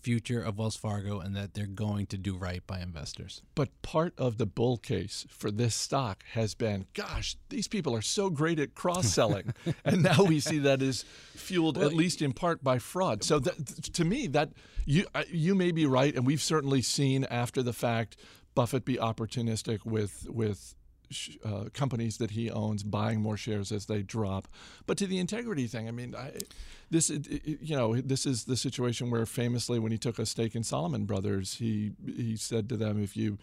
future 0.00 0.42
of 0.42 0.58
Wells 0.58 0.76
Fargo 0.76 1.20
and 1.20 1.36
that 1.36 1.54
they're 1.54 1.66
going 1.66 2.06
to 2.06 2.18
do 2.18 2.36
right 2.36 2.66
by 2.66 2.80
investors. 2.80 3.42
But 3.54 3.70
part 3.82 4.14
of 4.18 4.38
the 4.38 4.46
bull 4.46 4.76
case 4.76 5.26
for 5.28 5.50
this 5.50 5.74
stock 5.74 6.24
has 6.32 6.54
been, 6.54 6.86
gosh, 6.94 7.36
these 7.48 7.68
people 7.68 7.94
are 7.94 8.02
so 8.02 8.30
great 8.30 8.58
at 8.58 8.74
cross 8.74 9.06
selling, 9.08 9.54
and 9.84 10.02
now 10.02 10.24
we 10.24 10.40
see 10.40 10.58
that 10.58 10.82
is 10.82 11.04
fueled 11.34 11.78
at 11.78 11.92
least 11.92 12.22
in 12.22 12.32
part 12.32 12.62
by 12.62 12.78
fraud. 12.78 13.22
So 13.24 13.38
that, 13.38 13.66
to 13.94 14.04
me, 14.04 14.26
that 14.28 14.50
you 14.86 15.06
uh, 15.14 15.24
you 15.30 15.54
may 15.54 15.72
be 15.72 15.86
right, 15.86 16.14
and 16.14 16.26
we've 16.26 16.42
certainly 16.42 16.82
seen 16.82 17.24
after 17.24 17.62
the 17.62 17.72
fact 17.72 18.16
Buffett 18.54 18.84
be 18.84 18.96
opportunistic 18.96 19.84
with 19.84 20.26
with. 20.28 20.74
Sh- 21.10 21.36
Uh, 21.44 21.64
companies 21.72 22.18
that 22.18 22.30
he 22.32 22.50
owns 22.50 22.82
buying 22.84 23.20
more 23.20 23.36
shares 23.36 23.72
as 23.72 23.86
they 23.86 24.02
drop, 24.02 24.46
but 24.86 24.96
to 24.98 25.06
the 25.08 25.18
integrity 25.18 25.66
thing, 25.66 25.88
I 25.88 25.90
mean, 25.90 26.14
I, 26.14 26.32
this 26.90 27.10
it- 27.10 27.26
it- 27.26 27.60
you 27.62 27.74
know 27.76 28.00
this 28.00 28.26
is 28.26 28.44
the 28.44 28.56
situation 28.56 29.10
where 29.10 29.26
famously 29.26 29.78
when 29.80 29.90
he 29.92 29.98
took 29.98 30.18
a 30.20 30.26
stake 30.26 30.54
in 30.54 30.62
Salomon 30.62 31.06
Brothers, 31.06 31.54
he 31.54 31.92
he 32.06 32.36
said 32.36 32.68
to 32.68 32.76
them, 32.76 33.02
if 33.02 33.16
you 33.16 33.38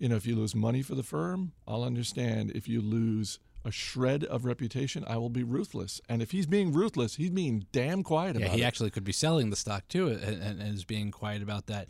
you 0.00 0.08
know 0.08 0.16
if 0.16 0.26
you 0.26 0.34
lose 0.34 0.54
money 0.54 0.82
for 0.82 0.96
the 0.96 1.04
firm, 1.04 1.52
I'll 1.66 1.84
understand. 1.84 2.50
If 2.56 2.66
you 2.68 2.80
lose 2.80 3.38
a 3.64 3.70
shred 3.70 4.24
of 4.24 4.44
reputation, 4.44 5.04
I 5.06 5.16
will 5.18 5.30
be 5.30 5.44
ruthless. 5.44 6.00
And 6.08 6.20
if 6.20 6.32
he's 6.32 6.46
being 6.46 6.72
ruthless, 6.72 7.14
he's 7.14 7.30
being 7.30 7.66
damn 7.70 8.02
quiet 8.02 8.34
Yeah, 8.36 8.46
about 8.46 8.56
he 8.56 8.64
actually 8.64 8.90
could 8.90 9.04
be 9.04 9.12
selling 9.12 9.50
the 9.50 9.56
stock 9.56 9.86
too, 9.86 10.08
and, 10.08 10.20
and, 10.20 10.60
and 10.60 10.74
is 10.74 10.84
being 10.84 11.12
quiet 11.12 11.40
about 11.42 11.66
that. 11.66 11.88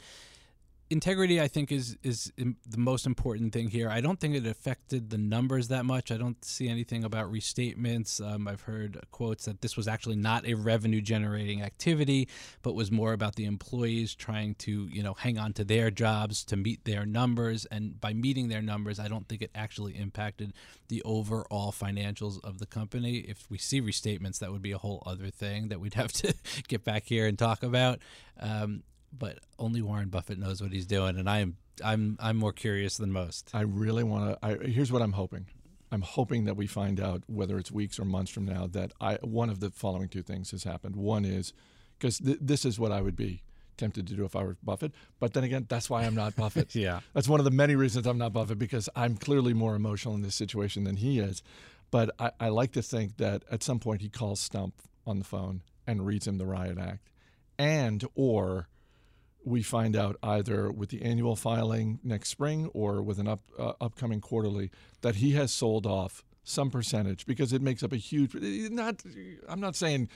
Integrity 0.92 1.40
i 1.40 1.48
think 1.48 1.72
is 1.72 1.96
is 2.02 2.32
the 2.36 2.78
most 2.78 3.06
important 3.06 3.52
thing 3.52 3.68
here. 3.68 3.88
I 3.88 4.00
don't 4.00 4.20
think 4.20 4.34
it 4.34 4.46
affected 4.46 5.10
the 5.10 5.18
numbers 5.18 5.68
that 5.68 5.84
much. 5.84 6.10
I 6.10 6.16
don't 6.16 6.42
see 6.44 6.68
anything 6.68 7.04
about 7.04 7.32
restatements. 7.32 8.20
Um, 8.24 8.46
i've 8.46 8.62
heard 8.62 9.00
quotes 9.10 9.46
that 9.46 9.62
this 9.62 9.76
was 9.76 9.88
actually 9.88 10.16
not 10.16 10.46
a 10.46 10.54
revenue 10.54 11.00
generating 11.00 11.62
activity 11.62 12.28
but 12.62 12.74
was 12.74 12.90
more 12.90 13.12
about 13.12 13.36
the 13.36 13.44
employees 13.44 14.14
trying 14.14 14.54
to 14.56 14.88
you 14.92 15.02
know 15.02 15.14
hang 15.14 15.38
on 15.38 15.52
to 15.54 15.64
their 15.64 15.90
jobs 15.90 16.44
to 16.44 16.56
meet 16.56 16.84
their 16.84 17.06
numbers. 17.06 17.66
And 17.66 18.00
by 18.00 18.12
meeting 18.12 18.48
their 18.48 18.62
numbers 18.62 19.00
i 19.00 19.08
don't 19.08 19.28
think 19.28 19.42
it 19.42 19.50
actually 19.54 19.96
impacted 19.96 20.52
the 20.88 21.02
overall 21.04 21.72
financials 21.72 22.42
of 22.44 22.58
the 22.58 22.66
company. 22.66 23.18
If 23.18 23.50
we 23.50 23.58
see 23.58 23.80
restatements 23.80 24.38
that 24.40 24.52
would 24.52 24.62
be 24.62 24.72
a 24.72 24.78
whole 24.78 25.02
other 25.06 25.30
thing 25.30 25.68
that 25.68 25.80
we'd 25.80 25.94
have 25.94 26.12
to 26.12 26.34
get 26.68 26.84
back 26.84 27.04
here 27.06 27.26
and 27.26 27.38
talk 27.38 27.62
about. 27.62 28.00
Um, 28.38 28.82
but 29.16 29.38
only 29.58 29.82
Warren 29.82 30.08
Buffett 30.08 30.38
knows 30.38 30.62
what 30.62 30.72
he's 30.72 30.86
doing, 30.86 31.18
and 31.18 31.28
I'm 31.28 31.56
I'm 31.84 32.16
I'm 32.20 32.36
more 32.36 32.52
curious 32.52 32.96
than 32.96 33.12
most. 33.12 33.50
I 33.54 33.62
really 33.62 34.04
want 34.04 34.40
to. 34.40 34.58
Here's 34.68 34.92
what 34.92 35.02
I'm 35.02 35.12
hoping. 35.12 35.46
I'm 35.90 36.02
hoping 36.02 36.46
that 36.46 36.56
we 36.56 36.66
find 36.66 36.98
out 37.00 37.22
whether 37.26 37.58
it's 37.58 37.70
weeks 37.70 37.98
or 37.98 38.06
months 38.06 38.30
from 38.30 38.46
now 38.46 38.66
that 38.68 38.92
I 39.00 39.18
one 39.22 39.50
of 39.50 39.60
the 39.60 39.70
following 39.70 40.08
two 40.08 40.22
things 40.22 40.50
has 40.52 40.64
happened. 40.64 40.96
One 40.96 41.24
is 41.24 41.52
because 41.98 42.18
th- 42.18 42.38
this 42.40 42.64
is 42.64 42.78
what 42.78 42.92
I 42.92 43.02
would 43.02 43.16
be 43.16 43.42
tempted 43.76 44.06
to 44.06 44.14
do 44.14 44.24
if 44.24 44.34
I 44.36 44.42
were 44.44 44.56
Buffett, 44.62 44.92
but 45.18 45.34
then 45.34 45.44
again, 45.44 45.66
that's 45.68 45.90
why 45.90 46.04
I'm 46.04 46.14
not 46.14 46.34
Buffett. 46.36 46.74
yeah, 46.74 47.00
that's 47.12 47.28
one 47.28 47.40
of 47.40 47.44
the 47.44 47.50
many 47.50 47.76
reasons 47.76 48.06
I'm 48.06 48.18
not 48.18 48.32
Buffett 48.32 48.58
because 48.58 48.88
I'm 48.96 49.16
clearly 49.16 49.54
more 49.54 49.74
emotional 49.74 50.14
in 50.14 50.22
this 50.22 50.34
situation 50.34 50.84
than 50.84 50.96
he 50.96 51.18
is. 51.18 51.42
But 51.90 52.10
I, 52.18 52.30
I 52.40 52.48
like 52.48 52.72
to 52.72 52.82
think 52.82 53.18
that 53.18 53.42
at 53.50 53.62
some 53.62 53.78
point 53.78 54.00
he 54.00 54.08
calls 54.08 54.46
Stumpf 54.46 54.72
on 55.06 55.18
the 55.18 55.26
phone 55.26 55.60
and 55.86 56.06
reads 56.06 56.26
him 56.26 56.38
the 56.38 56.46
riot 56.46 56.78
act, 56.78 57.10
and 57.58 58.02
or 58.14 58.68
we 59.44 59.62
find 59.62 59.96
out 59.96 60.16
either 60.22 60.70
with 60.70 60.90
the 60.90 61.02
annual 61.02 61.36
filing 61.36 61.98
next 62.02 62.28
spring 62.28 62.70
or 62.74 63.02
with 63.02 63.18
an 63.18 63.28
up, 63.28 63.40
uh, 63.58 63.72
upcoming 63.80 64.20
quarterly 64.20 64.70
that 65.00 65.16
he 65.16 65.32
has 65.32 65.52
sold 65.52 65.86
off 65.86 66.24
some 66.44 66.70
percentage 66.70 67.26
because 67.26 67.52
it 67.52 67.62
makes 67.62 67.82
up 67.82 67.92
a 67.92 67.96
huge 67.96 68.34
not 68.70 69.02
I'm 69.48 69.60
not 69.60 69.76
saying 69.76 70.08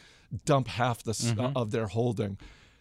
dump 0.45 0.69
half 0.69 1.03
the 1.03 1.13
mm-hmm. 1.13 1.57
of 1.57 1.71
their 1.71 1.87
holding 1.87 2.39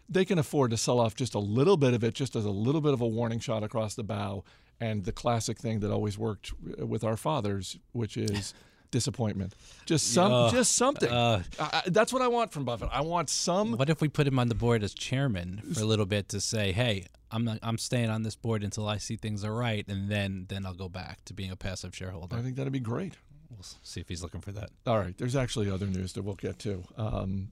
they 0.09 0.25
can 0.25 0.39
afford 0.39 0.71
to 0.71 0.77
sell 0.77 0.99
off 0.99 1.15
just 1.15 1.35
a 1.35 1.39
little 1.39 1.77
bit 1.77 1.93
of 1.93 2.03
it 2.03 2.13
just 2.15 2.35
as 2.35 2.45
a 2.45 2.51
little 2.51 2.81
bit 2.81 2.93
of 2.93 3.01
a 3.01 3.07
warning 3.07 3.39
shot 3.39 3.63
across 3.63 3.93
the 3.95 4.03
bow 4.03 4.43
and 4.79 5.05
the 5.05 5.11
classic 5.11 5.59
thing 5.59 5.79
that 5.79 5.91
always 5.91 6.17
worked 6.17 6.53
with 6.79 7.03
our 7.03 7.17
fathers 7.17 7.77
which 7.91 8.17
is 8.17 8.53
disappointment. 8.95 9.53
Just 9.85 10.13
some, 10.13 10.31
uh, 10.31 10.49
just 10.51 10.71
something. 10.77 11.11
Uh, 11.11 11.43
I, 11.59 11.83
that's 11.87 12.13
what 12.13 12.21
I 12.21 12.29
want 12.29 12.53
from 12.53 12.63
Buffett. 12.63 12.89
I 12.91 13.01
want 13.01 13.29
some. 13.29 13.73
What 13.73 13.89
if 13.89 13.99
we 13.99 14.07
put 14.07 14.25
him 14.25 14.39
on 14.39 14.47
the 14.47 14.55
board 14.55 14.83
as 14.83 14.93
chairman 14.93 15.61
for 15.73 15.81
a 15.81 15.85
little 15.85 16.05
bit 16.05 16.29
to 16.29 16.39
say, 16.39 16.71
"Hey, 16.71 17.05
I'm 17.29 17.43
not, 17.43 17.59
I'm 17.61 17.77
staying 17.77 18.09
on 18.09 18.23
this 18.23 18.35
board 18.35 18.63
until 18.63 18.87
I 18.87 18.97
see 18.97 19.17
things 19.17 19.43
are 19.43 19.53
right, 19.53 19.85
and 19.87 20.09
then 20.09 20.45
then 20.47 20.65
I'll 20.65 20.73
go 20.73 20.87
back 20.87 21.25
to 21.25 21.33
being 21.33 21.51
a 21.51 21.57
passive 21.57 21.93
shareholder." 21.93 22.37
I 22.37 22.41
think 22.41 22.55
that'd 22.55 22.71
be 22.71 22.79
great. 22.79 23.15
We'll 23.49 23.65
see 23.83 23.99
if 23.99 24.07
he's 24.07 24.23
looking 24.23 24.41
for 24.41 24.53
that. 24.53 24.69
All 24.87 24.97
right. 24.97 25.17
There's 25.17 25.35
actually 25.35 25.69
other 25.69 25.87
news 25.87 26.13
that 26.13 26.23
we'll 26.23 26.35
get 26.35 26.57
to. 26.59 26.83
Um, 26.97 27.51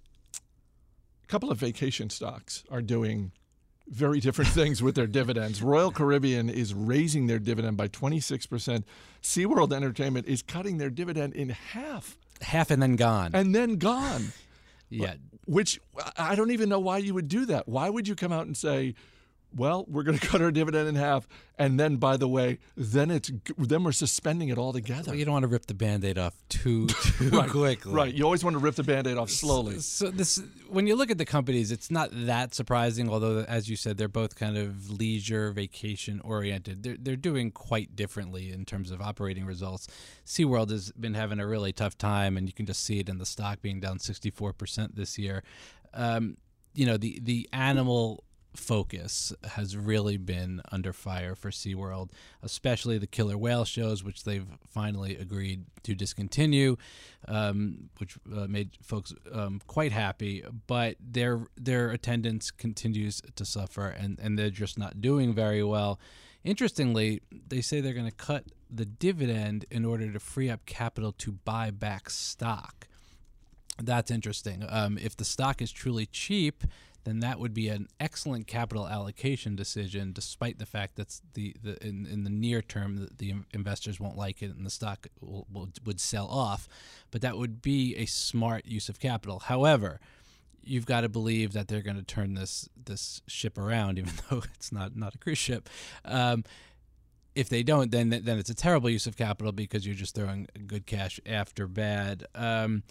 a 1.23 1.27
couple 1.27 1.51
of 1.51 1.57
vacation 1.57 2.09
stocks 2.09 2.63
are 2.71 2.81
doing 2.81 3.31
very 3.87 4.19
different 4.19 4.51
things 4.51 4.81
with 4.81 4.95
their 4.95 5.07
dividends. 5.07 5.61
Royal 5.61 5.91
Caribbean 5.91 6.49
is 6.49 6.73
raising 6.73 7.27
their 7.27 7.39
dividend 7.39 7.77
by 7.77 7.87
26%. 7.87 8.83
SeaWorld 9.21 9.73
Entertainment 9.73 10.27
is 10.27 10.41
cutting 10.41 10.77
their 10.77 10.89
dividend 10.89 11.33
in 11.33 11.49
half. 11.49 12.17
Half 12.41 12.71
and 12.71 12.81
then 12.81 12.95
gone. 12.95 13.31
And 13.33 13.53
then 13.53 13.77
gone. 13.77 14.33
yeah. 14.89 15.15
Which 15.45 15.79
I 16.17 16.35
don't 16.35 16.51
even 16.51 16.69
know 16.69 16.79
why 16.79 16.99
you 16.99 17.13
would 17.13 17.27
do 17.27 17.45
that. 17.47 17.67
Why 17.67 17.89
would 17.89 18.07
you 18.07 18.15
come 18.15 18.31
out 18.31 18.45
and 18.45 18.55
say, 18.55 18.95
well, 19.55 19.85
we're 19.87 20.03
going 20.03 20.17
to 20.19 20.27
cut 20.27 20.41
our 20.41 20.51
dividend 20.51 20.87
in 20.87 20.95
half, 20.95 21.27
and 21.57 21.79
then, 21.79 21.97
by 21.97 22.17
the 22.17 22.27
way, 22.27 22.59
then 22.75 23.11
it's 23.11 23.31
then 23.57 23.83
we're 23.83 23.91
suspending 23.91 24.49
it 24.49 24.57
altogether. 24.57 25.11
Well, 25.11 25.15
you 25.15 25.25
don't 25.25 25.33
want 25.33 25.43
to 25.43 25.47
rip 25.47 25.65
the 25.65 25.73
band-aid 25.73 26.17
off 26.17 26.33
too 26.49 26.87
too 26.87 27.29
right, 27.29 27.49
quickly. 27.49 27.93
Right. 27.93 28.13
You 28.13 28.23
always 28.23 28.43
want 28.43 28.55
to 28.55 28.59
rip 28.59 28.75
the 28.75 28.83
band-aid 28.83 29.17
off 29.17 29.29
slowly. 29.29 29.75
So, 29.75 30.05
so, 30.05 30.11
this, 30.11 30.41
when 30.69 30.87
you 30.87 30.95
look 30.95 31.11
at 31.11 31.17
the 31.17 31.25
companies, 31.25 31.71
it's 31.71 31.91
not 31.91 32.09
that 32.11 32.53
surprising. 32.55 33.09
Although, 33.09 33.39
as 33.41 33.69
you 33.69 33.75
said, 33.75 33.97
they're 33.97 34.07
both 34.07 34.35
kind 34.35 34.57
of 34.57 34.89
leisure, 34.89 35.51
vacation 35.51 36.21
oriented. 36.21 36.83
They're 36.83 36.97
they're 36.99 37.15
doing 37.15 37.51
quite 37.51 37.95
differently 37.95 38.51
in 38.51 38.65
terms 38.65 38.91
of 38.91 39.01
operating 39.01 39.45
results. 39.45 39.87
SeaWorld 40.25 40.71
has 40.71 40.91
been 40.91 41.13
having 41.13 41.39
a 41.39 41.47
really 41.47 41.73
tough 41.73 41.97
time, 41.97 42.37
and 42.37 42.47
you 42.47 42.53
can 42.53 42.65
just 42.65 42.83
see 42.83 42.99
it 42.99 43.09
in 43.09 43.17
the 43.17 43.25
stock 43.25 43.61
being 43.61 43.79
down 43.79 43.99
sixty 43.99 44.29
four 44.29 44.53
percent 44.53 44.95
this 44.95 45.17
year. 45.17 45.43
Um, 45.93 46.37
you 46.73 46.85
know 46.85 46.97
the 46.97 47.19
the 47.21 47.47
animal 47.53 48.23
focus 48.55 49.33
has 49.43 49.75
really 49.75 50.17
been 50.17 50.61
under 50.71 50.93
fire 50.93 51.35
for 51.35 51.49
SeaWorld, 51.49 52.09
especially 52.41 52.97
the 52.97 53.07
killer 53.07 53.37
whale 53.37 53.65
shows, 53.65 54.03
which 54.03 54.23
they've 54.23 54.47
finally 54.69 55.15
agreed 55.15 55.65
to 55.83 55.95
discontinue, 55.95 56.75
um, 57.27 57.89
which 57.97 58.17
uh, 58.35 58.47
made 58.47 58.71
folks 58.81 59.13
um, 59.31 59.61
quite 59.67 59.91
happy. 59.91 60.43
But 60.67 60.97
their 60.99 61.47
their 61.55 61.91
attendance 61.91 62.51
continues 62.51 63.21
to 63.35 63.45
suffer, 63.45 63.87
and, 63.87 64.19
and 64.19 64.37
they're 64.37 64.49
just 64.49 64.77
not 64.77 65.01
doing 65.01 65.33
very 65.33 65.63
well. 65.63 65.99
Interestingly, 66.43 67.21
they 67.47 67.61
say 67.61 67.79
they're 67.79 67.93
going 67.93 68.05
to 68.05 68.11
cut 68.11 68.45
the 68.69 68.85
dividend 68.85 69.65
in 69.71 69.85
order 69.85 70.11
to 70.11 70.19
free 70.19 70.49
up 70.49 70.65
capital 70.65 71.11
to 71.13 71.31
buy 71.31 71.71
back 71.71 72.09
stock. 72.09 72.87
That's 73.81 74.11
interesting. 74.11 74.63
Um, 74.67 74.97
if 74.97 75.15
the 75.15 75.25
stock 75.25 75.61
is 75.61 75.71
truly 75.71 76.05
cheap, 76.05 76.63
then 77.03 77.19
that 77.19 77.39
would 77.39 77.53
be 77.53 77.67
an 77.67 77.87
excellent 77.99 78.47
capital 78.47 78.87
allocation 78.87 79.55
decision, 79.55 80.13
despite 80.13 80.59
the 80.59 80.65
fact 80.65 80.95
that 80.95 81.19
the, 81.33 81.55
the 81.61 81.85
in, 81.85 82.05
in 82.05 82.23
the 82.23 82.29
near 82.29 82.61
term 82.61 82.97
the, 82.97 83.09
the 83.17 83.33
investors 83.53 83.99
won't 83.99 84.17
like 84.17 84.41
it 84.41 84.55
and 84.55 84.65
the 84.65 84.69
stock 84.69 85.07
will, 85.19 85.47
will, 85.51 85.69
would 85.85 85.99
sell 85.99 86.27
off. 86.27 86.67
But 87.11 87.21
that 87.21 87.37
would 87.37 87.61
be 87.61 87.95
a 87.97 88.05
smart 88.05 88.65
use 88.65 88.89
of 88.89 88.99
capital. 88.99 89.39
However, 89.39 89.99
you've 90.63 90.85
got 90.85 91.01
to 91.01 91.09
believe 91.09 91.53
that 91.53 91.67
they're 91.67 91.81
going 91.81 91.97
to 91.97 92.03
turn 92.03 92.35
this 92.35 92.69
this 92.85 93.21
ship 93.27 93.57
around, 93.57 93.97
even 93.99 94.13
though 94.29 94.43
it's 94.55 94.71
not 94.71 94.95
not 94.95 95.15
a 95.15 95.17
cruise 95.17 95.37
ship. 95.37 95.69
Um, 96.05 96.43
if 97.35 97.49
they 97.49 97.63
don't, 97.63 97.91
then 97.91 98.09
then 98.09 98.37
it's 98.37 98.49
a 98.49 98.55
terrible 98.55 98.89
use 98.89 99.07
of 99.07 99.17
capital 99.17 99.51
because 99.51 99.85
you're 99.85 99.95
just 99.95 100.15
throwing 100.15 100.47
good 100.67 100.85
cash 100.85 101.19
after 101.25 101.67
bad. 101.67 102.25
Um, 102.35 102.83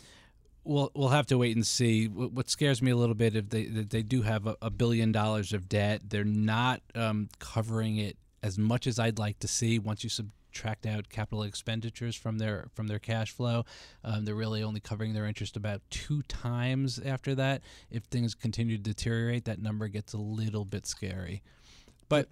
we'll 0.64 0.90
we'll 0.94 1.08
have 1.08 1.26
to 1.26 1.38
wait 1.38 1.56
and 1.56 1.66
see. 1.66 2.06
What 2.06 2.50
scares 2.50 2.82
me 2.82 2.90
a 2.90 2.96
little 2.96 3.14
bit 3.14 3.36
if 3.36 3.50
they 3.50 3.64
they 3.64 4.02
do 4.02 4.22
have 4.22 4.46
a, 4.46 4.56
a 4.62 4.70
billion 4.70 5.12
dollars 5.12 5.52
of 5.52 5.68
debt, 5.68 6.02
they're 6.08 6.24
not 6.24 6.82
um, 6.94 7.28
covering 7.38 7.96
it 7.96 8.16
as 8.42 8.58
much 8.58 8.86
as 8.86 8.98
I'd 8.98 9.18
like 9.18 9.38
to 9.40 9.48
see. 9.48 9.78
Once 9.78 10.02
you 10.04 10.10
subtract 10.10 10.86
out 10.86 11.08
capital 11.08 11.42
expenditures 11.42 12.16
from 12.16 12.38
their 12.38 12.68
from 12.74 12.88
their 12.88 12.98
cash 12.98 13.30
flow, 13.30 13.64
um, 14.04 14.24
they're 14.24 14.34
really 14.34 14.62
only 14.62 14.80
covering 14.80 15.14
their 15.14 15.26
interest 15.26 15.56
about 15.56 15.82
two 15.90 16.22
times 16.22 16.98
after 16.98 17.34
that. 17.34 17.62
If 17.90 18.04
things 18.04 18.34
continue 18.34 18.76
to 18.76 18.82
deteriorate, 18.82 19.44
that 19.44 19.60
number 19.60 19.88
gets 19.88 20.12
a 20.12 20.18
little 20.18 20.64
bit 20.64 20.86
scary. 20.86 21.42
But 22.08 22.28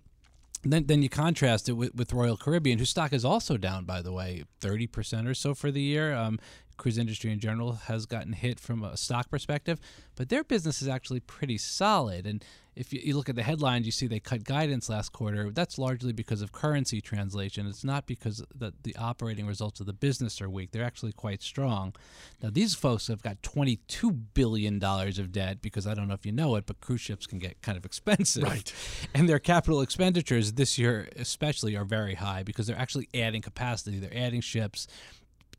then, 0.63 0.87
then 0.87 1.03
you 1.03 1.09
contrast 1.09 1.69
it 1.69 1.73
with, 1.73 1.95
with 1.95 2.13
Royal 2.13 2.37
Caribbean, 2.37 2.79
whose 2.79 2.91
stock 2.91 3.15
is 3.15 3.25
also 3.25 3.57
down, 3.57 3.85
by 3.87 4.03
the 4.03 4.13
way, 4.13 4.45
30% 4.61 5.27
or 5.27 5.35
so 5.35 5.55
for 5.55 5.71
the 5.71 5.81
year. 5.81 6.15
Um, 6.15 6.39
cruise 6.81 6.97
industry 6.97 7.31
in 7.31 7.39
general 7.39 7.73
has 7.73 8.07
gotten 8.07 8.33
hit 8.33 8.59
from 8.59 8.83
a 8.83 8.97
stock 8.97 9.29
perspective, 9.31 9.79
but 10.17 10.31
their 10.31 10.43
business 10.43 10.81
is 10.81 10.89
actually 10.89 11.21
pretty 11.21 11.59
solid. 11.59 12.27
And 12.27 12.43
if 12.75 12.91
you, 12.91 13.01
you, 13.05 13.15
look 13.15 13.29
at 13.29 13.37
the 13.37 13.43
headlines, 13.43 13.85
you 13.85 13.93
see 13.93 14.07
they 14.07 14.19
cut 14.19 14.45
guidance 14.45 14.89
last 14.89 15.13
quarter. 15.13 15.51
That's 15.51 15.77
largely 15.77 16.15
because 16.15 16.41
of 16.41 16.53
currency 16.53 17.03
translation. 17.03 17.67
It's 17.67 17.85
not 17.85 18.07
because 18.07 18.43
the, 18.55 18.73
the 18.83 18.97
operating 18.97 19.47
results 19.47 19.81
of 19.81 19.87
the 19.87 19.93
business 19.93 20.41
are 20.41 20.49
weak. 20.49 20.71
They're 20.71 20.85
actually 20.85 21.13
quite 21.13 21.43
strong. 21.43 21.95
Now, 22.43 22.49
these 22.51 22.75
folks 22.75 23.09
have 23.09 23.23
got 23.23 23.43
$22 23.43 24.19
billion 24.33 24.83
of 24.83 25.33
debt 25.33 25.61
because 25.61 25.87
I 25.87 25.93
don't 25.93 26.09
know 26.09 26.15
if 26.15 26.25
you 26.25 26.33
know 26.33 26.55
it, 26.57 26.65
but 26.65 26.81
cruise 26.81 27.03
ships 27.03 27.27
can 27.27 27.39
get 27.39 27.61
kind 27.61 27.77
of 27.77 27.85
expensive. 27.85 28.45
Right. 28.45 28.73
And 29.13 29.29
their 29.29 29.41
capital 29.41 29.81
expenditures 29.81 30.53
this 30.53 30.79
year, 30.79 31.09
especially, 31.17 31.77
are 31.77 31.85
very 31.85 32.15
high 32.15 32.43
because 32.43 32.67
they're 32.67 32.79
actually 32.79 33.09
adding 33.13 33.43
capacity. 33.43 33.99
They're 33.99 34.17
adding 34.17 34.41
ships 34.41 34.87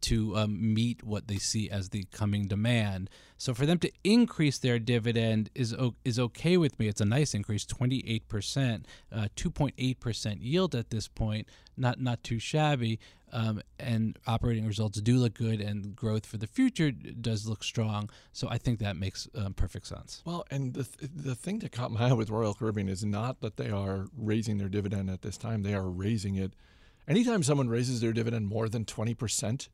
to 0.01 0.37
um, 0.37 0.73
meet 0.73 1.03
what 1.03 1.27
they 1.27 1.37
see 1.37 1.69
as 1.69 1.89
the 1.89 2.05
coming 2.11 2.47
demand. 2.47 3.09
So 3.37 3.53
for 3.53 3.65
them 3.65 3.79
to 3.79 3.91
increase 4.03 4.57
their 4.57 4.79
dividend 4.79 5.49
is 5.55 5.75
is 6.05 6.19
okay 6.19 6.57
with 6.57 6.79
me. 6.79 6.87
It's 6.87 7.01
a 7.01 7.05
nice 7.05 7.33
increase, 7.33 7.65
28 7.65 8.27
percent, 8.27 8.85
uh, 9.11 9.27
2.8 9.35 9.99
percent 9.99 10.41
yield 10.41 10.75
at 10.75 10.89
this 10.89 11.07
point. 11.07 11.47
Not 11.75 11.99
not 11.99 12.23
too 12.23 12.39
shabby. 12.39 12.99
Um, 13.33 13.61
and 13.79 14.19
operating 14.27 14.67
results 14.67 14.99
do 14.99 15.15
look 15.15 15.35
good, 15.35 15.61
and 15.61 15.95
growth 15.95 16.25
for 16.25 16.37
the 16.37 16.47
future 16.47 16.91
does 16.91 17.47
look 17.47 17.63
strong. 17.63 18.09
So 18.33 18.49
I 18.49 18.57
think 18.57 18.79
that 18.79 18.97
makes 18.97 19.27
um, 19.35 19.53
perfect 19.53 19.87
sense. 19.87 20.21
Well, 20.25 20.45
and 20.51 20.73
the 20.73 20.83
th- 20.83 21.11
the 21.15 21.35
thing 21.35 21.59
that 21.59 21.71
caught 21.71 21.91
my 21.91 22.09
eye 22.09 22.13
with 22.13 22.29
Royal 22.29 22.53
Caribbean 22.53 22.89
is 22.89 23.05
not 23.05 23.39
that 23.39 23.55
they 23.55 23.69
are 23.69 24.07
raising 24.17 24.57
their 24.57 24.67
dividend 24.67 25.09
at 25.09 25.21
this 25.21 25.37
time; 25.37 25.63
they 25.63 25.73
are 25.73 25.89
raising 25.89 26.35
it. 26.35 26.53
Anytime 27.07 27.41
someone 27.41 27.69
raises 27.69 28.01
their 28.01 28.11
dividend 28.11 28.47
more 28.47 28.67
than 28.67 28.83
twenty 28.83 29.13
percent, 29.13 29.69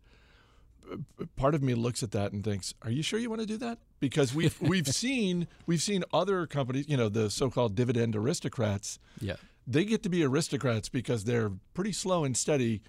part 1.36 1.56
of 1.56 1.62
me 1.62 1.74
looks 1.76 2.04
at 2.04 2.12
that 2.12 2.32
and 2.32 2.44
thinks, 2.44 2.74
"Are 2.82 2.92
you 2.92 3.02
sure 3.04 3.20
you 3.20 3.30
want 3.30 3.42
to 3.42 3.48
do 3.48 3.58
that?" 3.58 3.80
Because 4.00 4.34
we've 4.34 4.60
we've 4.62 4.88
seen 4.88 5.48
we've 5.66 5.82
seen 5.82 6.04
other 6.14 6.46
companies, 6.48 6.88
you 6.88 6.98
know, 6.98 7.10
the 7.10 7.30
so-called 7.30 7.76
dividend 7.76 8.16
aristocrats, 8.16 9.00
yeah, 9.20 9.36
they 9.66 9.86
get 9.86 10.04
to 10.04 10.10
be 10.10 10.24
aristocrats 10.24 10.90
because 10.90 11.24
they're 11.24 11.52
pretty 11.74 11.92
slow 11.92 12.24
and 12.24 12.36
steady. 12.36 12.82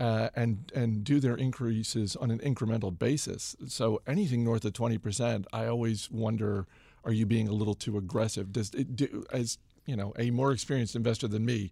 Uh, 0.00 0.30
and 0.34 0.72
and 0.74 1.04
do 1.04 1.20
their 1.20 1.36
increases 1.36 2.16
on 2.16 2.30
an 2.32 2.38
incremental 2.40 2.98
basis. 2.98 3.54
So 3.68 4.00
anything 4.04 4.42
north 4.42 4.64
of 4.64 4.72
twenty 4.72 4.98
percent, 4.98 5.46
I 5.52 5.66
always 5.66 6.10
wonder: 6.10 6.66
Are 7.04 7.12
you 7.12 7.24
being 7.24 7.46
a 7.46 7.52
little 7.52 7.74
too 7.74 7.96
aggressive? 7.98 8.52
Does 8.52 8.70
it 8.74 8.96
do, 8.96 9.24
as 9.32 9.58
you 9.86 9.94
know 9.94 10.12
a 10.18 10.30
more 10.30 10.50
experienced 10.50 10.96
investor 10.96 11.28
than 11.28 11.44
me? 11.44 11.70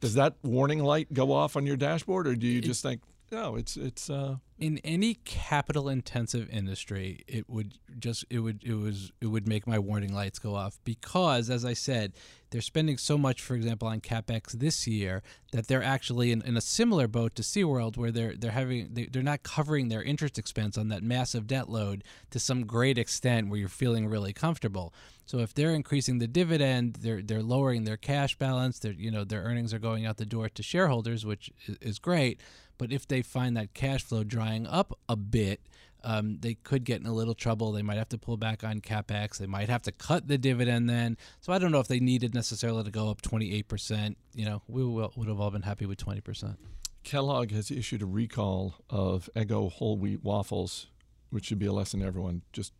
Does 0.00 0.14
that 0.14 0.34
warning 0.42 0.82
light 0.82 1.12
go 1.12 1.30
off 1.30 1.56
on 1.56 1.66
your 1.66 1.76
dashboard, 1.76 2.26
or 2.26 2.34
do 2.34 2.46
you 2.46 2.60
just 2.60 2.82
think, 2.82 3.02
no, 3.30 3.56
it's 3.56 3.76
it's 3.76 4.08
uh, 4.08 4.36
in 4.58 4.78
any 4.78 5.14
capital 5.14 5.88
intensive 5.88 6.48
industry 6.50 7.24
it 7.28 7.48
would 7.48 7.74
just 7.98 8.24
it 8.30 8.40
would 8.40 8.62
it 8.64 8.74
was 8.74 9.12
it 9.20 9.26
would 9.26 9.46
make 9.46 9.66
my 9.66 9.78
warning 9.78 10.12
lights 10.12 10.38
go 10.38 10.54
off 10.54 10.78
because 10.84 11.48
as 11.48 11.64
i 11.64 11.72
said 11.72 12.12
they're 12.50 12.60
spending 12.60 12.96
so 12.96 13.18
much 13.18 13.40
for 13.42 13.54
example 13.54 13.88
on 13.88 14.00
capex 14.00 14.52
this 14.52 14.86
year 14.86 15.22
that 15.52 15.66
they're 15.66 15.82
actually 15.82 16.32
in, 16.32 16.42
in 16.42 16.56
a 16.56 16.60
similar 16.60 17.06
boat 17.06 17.34
to 17.34 17.42
SeaWorld 17.42 17.96
where 17.96 18.10
they're 18.10 18.34
they're 18.36 18.52
having 18.52 18.88
they, 18.92 19.06
they're 19.06 19.22
not 19.22 19.42
covering 19.42 19.88
their 19.88 20.02
interest 20.02 20.38
expense 20.38 20.76
on 20.78 20.88
that 20.88 21.02
massive 21.02 21.46
debt 21.46 21.68
load 21.68 22.04
to 22.30 22.38
some 22.38 22.66
great 22.66 22.98
extent 22.98 23.48
where 23.48 23.58
you're 23.58 23.68
feeling 23.68 24.06
really 24.06 24.32
comfortable. 24.32 24.92
So 25.26 25.40
if 25.40 25.52
they're 25.52 25.74
increasing 25.74 26.18
the 26.18 26.28
dividend 26.28 26.98
they're 27.00 27.22
they're 27.22 27.42
lowering 27.42 27.84
their 27.84 27.96
cash 27.96 28.36
balance 28.36 28.78
their 28.78 28.92
you 28.92 29.10
know 29.10 29.24
their 29.24 29.42
earnings 29.42 29.74
are 29.74 29.78
going 29.78 30.06
out 30.06 30.16
the 30.16 30.26
door 30.26 30.48
to 30.48 30.62
shareholders 30.62 31.24
which 31.24 31.50
is 31.80 31.98
great. 31.98 32.40
But 32.78 32.92
if 32.92 33.08
they 33.08 33.22
find 33.22 33.56
that 33.56 33.74
cash 33.74 34.04
flow 34.04 34.22
drying 34.22 34.64
up 34.64 34.96
a 35.08 35.16
bit, 35.16 35.60
um, 36.04 36.38
they 36.40 36.54
could 36.54 36.84
get 36.84 37.00
in 37.00 37.06
a 37.06 37.12
little 37.12 37.34
trouble. 37.34 37.72
They 37.72 37.82
might 37.82 37.98
have 37.98 38.08
to 38.10 38.18
pull 38.18 38.36
back 38.36 38.64
on 38.64 38.80
capex. 38.80 39.38
They 39.38 39.46
might 39.46 39.68
have 39.68 39.82
to 39.82 39.92
cut 39.92 40.28
the 40.28 40.38
dividend 40.38 40.88
then. 40.88 41.16
So 41.40 41.52
I 41.52 41.58
don't 41.58 41.72
know 41.72 41.80
if 41.80 41.88
they 41.88 42.00
needed 42.00 42.34
necessarily 42.34 42.84
to 42.84 42.90
go 42.90 43.10
up 43.10 43.22
28%. 43.22 44.16
You 44.34 44.44
know, 44.44 44.62
we 44.68 44.84
would 44.84 45.28
have 45.28 45.40
all 45.40 45.50
been 45.50 45.62
happy 45.62 45.86
with 45.86 46.04
20%. 46.04 46.56
Kellogg 47.04 47.50
has 47.52 47.70
issued 47.70 48.02
a 48.02 48.06
recall 48.06 48.74
of 48.90 49.30
Eggo 49.34 49.72
whole 49.72 49.96
wheat 49.96 50.22
waffles, 50.22 50.88
which 51.30 51.46
should 51.46 51.58
be 51.58 51.66
a 51.66 51.72
lesson 51.72 52.00
to 52.00 52.06
everyone. 52.06 52.42
Just 52.52 52.72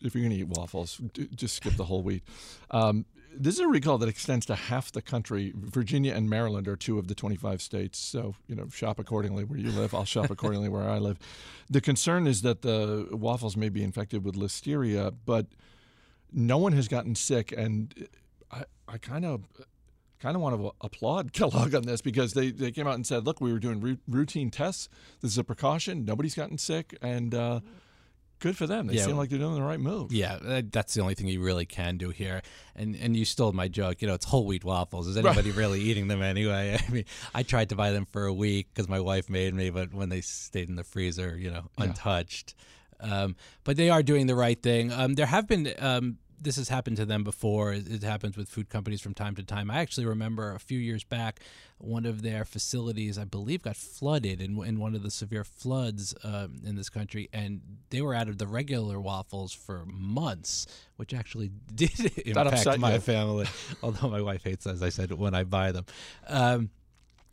if 0.00 0.14
you're 0.14 0.22
going 0.22 0.36
to 0.36 0.40
eat 0.40 0.48
waffles, 0.48 1.00
just 1.34 1.56
skip 1.56 1.74
the 1.74 1.84
whole 1.84 2.02
wheat. 2.02 2.22
Um, 2.70 3.06
this 3.36 3.54
is 3.54 3.60
a 3.60 3.68
recall 3.68 3.98
that 3.98 4.08
extends 4.08 4.46
to 4.46 4.54
half 4.54 4.92
the 4.92 5.02
country. 5.02 5.52
Virginia 5.54 6.14
and 6.14 6.28
Maryland 6.28 6.68
are 6.68 6.76
two 6.76 6.98
of 6.98 7.08
the 7.08 7.14
25 7.14 7.60
states. 7.62 7.98
So, 7.98 8.34
you 8.46 8.54
know, 8.54 8.68
shop 8.68 8.98
accordingly 8.98 9.44
where 9.44 9.58
you 9.58 9.70
live. 9.70 9.94
I'll 9.94 10.04
shop 10.04 10.30
accordingly 10.30 10.68
where 10.68 10.88
I 10.88 10.98
live. 10.98 11.18
The 11.68 11.80
concern 11.80 12.26
is 12.26 12.42
that 12.42 12.62
the 12.62 13.08
waffles 13.10 13.56
may 13.56 13.68
be 13.68 13.82
infected 13.82 14.24
with 14.24 14.34
listeria, 14.34 15.14
but 15.24 15.46
no 16.32 16.58
one 16.58 16.72
has 16.72 16.88
gotten 16.88 17.14
sick. 17.14 17.52
And 17.56 18.08
I, 18.50 18.64
I 18.88 18.98
kind 18.98 19.24
of 19.24 19.44
kind 20.20 20.36
of 20.36 20.42
want 20.42 20.60
to 20.60 20.72
applaud 20.80 21.32
Kellogg 21.34 21.74
on 21.74 21.82
this 21.82 22.00
because 22.00 22.34
they, 22.34 22.50
they 22.50 22.70
came 22.70 22.86
out 22.86 22.94
and 22.94 23.06
said, 23.06 23.26
look, 23.26 23.40
we 23.40 23.52
were 23.52 23.58
doing 23.58 23.98
routine 24.08 24.50
tests. 24.50 24.88
This 25.20 25.32
is 25.32 25.38
a 25.38 25.44
precaution. 25.44 26.04
Nobody's 26.04 26.34
gotten 26.34 26.58
sick. 26.58 26.96
And, 27.02 27.34
uh, 27.34 27.60
good 28.42 28.56
for 28.56 28.66
them. 28.66 28.88
They 28.88 28.94
yeah. 28.94 29.04
seem 29.04 29.16
like 29.16 29.30
they're 29.30 29.38
doing 29.38 29.54
the 29.54 29.62
right 29.62 29.80
move. 29.80 30.12
Yeah, 30.12 30.38
uh, 30.44 30.62
that's 30.70 30.94
the 30.94 31.00
only 31.00 31.14
thing 31.14 31.28
you 31.28 31.40
really 31.40 31.64
can 31.64 31.96
do 31.96 32.10
here. 32.10 32.42
And 32.74 32.96
and 32.96 33.16
you 33.16 33.24
stole 33.24 33.52
my 33.52 33.68
joke. 33.68 34.02
You 34.02 34.08
know, 34.08 34.14
it's 34.14 34.26
whole 34.26 34.44
wheat 34.44 34.64
waffles. 34.64 35.06
Is 35.06 35.16
anybody 35.16 35.50
right. 35.50 35.58
really 35.58 35.80
eating 35.80 36.08
them 36.08 36.20
anyway? 36.20 36.78
I 36.88 36.90
mean, 36.90 37.04
I 37.34 37.44
tried 37.44 37.70
to 37.70 37.76
buy 37.76 37.92
them 37.92 38.04
for 38.04 38.26
a 38.26 38.34
week 38.34 38.68
because 38.74 38.88
my 38.88 39.00
wife 39.00 39.30
made 39.30 39.54
me, 39.54 39.70
but 39.70 39.94
when 39.94 40.08
they 40.08 40.20
stayed 40.20 40.68
in 40.68 40.74
the 40.74 40.84
freezer, 40.84 41.38
you 41.38 41.50
know, 41.50 41.70
untouched. 41.78 42.54
Yeah. 43.00 43.22
Um, 43.22 43.36
but 43.64 43.76
they 43.76 43.90
are 43.90 44.02
doing 44.02 44.26
the 44.26 44.34
right 44.34 44.60
thing. 44.60 44.92
Um, 44.92 45.14
there 45.14 45.26
have 45.26 45.48
been 45.48 45.72
um, 45.78 46.18
this 46.42 46.56
has 46.56 46.68
happened 46.68 46.96
to 46.96 47.04
them 47.04 47.24
before. 47.24 47.72
It, 47.72 48.02
happens 48.02 48.36
with 48.36 48.48
food 48.48 48.68
companies 48.68 49.00
from 49.00 49.14
time 49.14 49.34
to 49.36 49.42
time. 49.42 49.70
I 49.70 49.78
actually 49.78 50.06
remember 50.06 50.54
a 50.54 50.58
few 50.58 50.78
years 50.78 51.04
back, 51.04 51.40
one 51.78 52.04
of 52.04 52.22
their 52.22 52.44
facilities, 52.44 53.16
I 53.16 53.24
believe, 53.24 53.62
got 53.62 53.76
flooded 53.76 54.40
in, 54.40 54.62
in 54.64 54.78
one 54.78 54.94
of 54.94 55.02
the 55.02 55.10
severe 55.10 55.44
floods 55.44 56.14
um, 56.24 56.60
in 56.64 56.76
this 56.76 56.88
country, 56.88 57.28
and 57.32 57.60
they 57.90 58.02
were 58.02 58.14
out 58.14 58.28
of 58.28 58.38
the 58.38 58.46
regular 58.46 59.00
waffles 59.00 59.52
for 59.52 59.84
months, 59.86 60.66
which 60.96 61.14
actually 61.14 61.50
did 61.74 62.18
impact 62.26 62.78
my 62.78 62.94
you. 62.94 63.00
family. 63.00 63.46
Although 63.82 64.08
my 64.08 64.20
wife 64.20 64.44
hates, 64.44 64.66
as 64.66 64.82
I 64.82 64.88
said, 64.88 65.12
when 65.12 65.34
I 65.34 65.44
buy 65.44 65.72
them. 65.72 65.86
Um, 66.26 66.70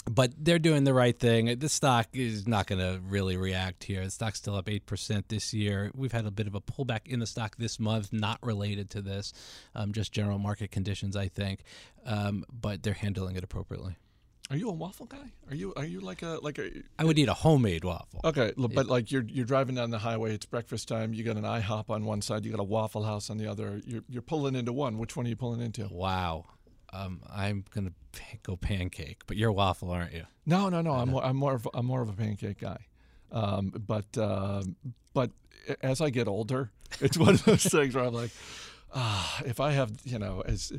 but 0.09 0.33
they're 0.39 0.57
doing 0.57 0.85
the 0.85 0.93
right 0.93 1.17
thing. 1.17 1.59
The 1.59 1.69
stock 1.69 2.07
is 2.13 2.47
not 2.47 2.65
going 2.65 2.79
to 2.79 2.99
really 3.07 3.37
react 3.37 3.83
here. 3.83 4.03
The 4.03 4.09
stock's 4.09 4.39
still 4.39 4.55
up 4.55 4.65
8% 4.65 5.23
this 5.27 5.53
year. 5.53 5.91
We've 5.93 6.11
had 6.11 6.25
a 6.25 6.31
bit 6.31 6.47
of 6.47 6.55
a 6.55 6.61
pullback 6.61 7.01
in 7.05 7.19
the 7.19 7.27
stock 7.27 7.57
this 7.57 7.79
month, 7.79 8.11
not 8.11 8.39
related 8.41 8.89
to 8.91 9.01
this, 9.03 9.33
um, 9.75 9.93
just 9.93 10.11
general 10.11 10.39
market 10.39 10.71
conditions, 10.71 11.15
I 11.15 11.27
think. 11.27 11.61
Um, 12.07 12.43
but 12.51 12.81
they're 12.81 12.93
handling 12.93 13.35
it 13.35 13.43
appropriately. 13.43 13.97
Are 14.49 14.57
you 14.57 14.69
a 14.69 14.73
waffle 14.73 15.05
guy? 15.05 15.31
Are 15.51 15.55
you 15.55 15.75
are 15.77 15.85
you 15.85 15.99
like 15.99 16.23
a 16.23 16.39
like 16.41 16.57
a? 16.57 16.71
I 16.97 17.05
would 17.05 17.19
eat 17.19 17.29
a 17.29 17.35
homemade 17.35 17.83
waffle. 17.83 18.19
Okay, 18.23 18.51
but 18.57 18.87
like 18.87 19.11
you're 19.11 19.21
you're 19.21 19.45
driving 19.45 19.75
down 19.75 19.91
the 19.91 19.99
highway. 19.99 20.33
It's 20.33 20.47
breakfast 20.47 20.87
time. 20.87 21.13
You 21.13 21.23
got 21.23 21.37
an 21.37 21.43
IHOP 21.43 21.91
on 21.91 22.03
one 22.05 22.23
side. 22.23 22.45
You 22.45 22.49
got 22.49 22.59
a 22.59 22.63
Waffle 22.63 23.03
House 23.03 23.29
on 23.29 23.37
the 23.37 23.45
other. 23.45 23.79
You're 23.85 24.01
you're 24.09 24.23
pulling 24.23 24.55
into 24.55 24.73
one. 24.73 24.97
Which 24.97 25.15
one 25.15 25.27
are 25.27 25.29
you 25.29 25.35
pulling 25.35 25.61
into? 25.61 25.87
Wow 25.91 26.45
um, 26.93 27.21
I'm 27.31 27.65
gonna 27.73 27.91
go 28.43 28.55
pancake, 28.55 29.21
but 29.27 29.37
you're 29.37 29.51
waffle, 29.51 29.91
aren't 29.91 30.13
you? 30.13 30.25
No, 30.45 30.69
no, 30.69 30.81
no. 30.81 30.93
I'm 30.93 31.09
more, 31.09 31.23
I'm 31.23 31.35
more 31.35 31.55
of 31.55 31.67
I'm 31.73 31.85
more 31.85 32.01
of 32.01 32.09
a 32.09 32.13
pancake 32.13 32.59
guy. 32.59 32.85
Um, 33.31 33.71
but 33.85 34.17
uh, 34.17 34.63
but 35.13 35.31
as 35.81 36.01
I 36.01 36.09
get 36.09 36.27
older, 36.27 36.71
it's 36.99 37.17
one 37.17 37.35
of 37.35 37.45
those 37.45 37.63
things 37.71 37.95
where 37.95 38.05
I'm 38.05 38.13
like, 38.13 38.31
ah, 38.93 39.41
if 39.45 39.59
I 39.59 39.71
have 39.71 39.91
you 40.03 40.19
know 40.19 40.41
as 40.45 40.73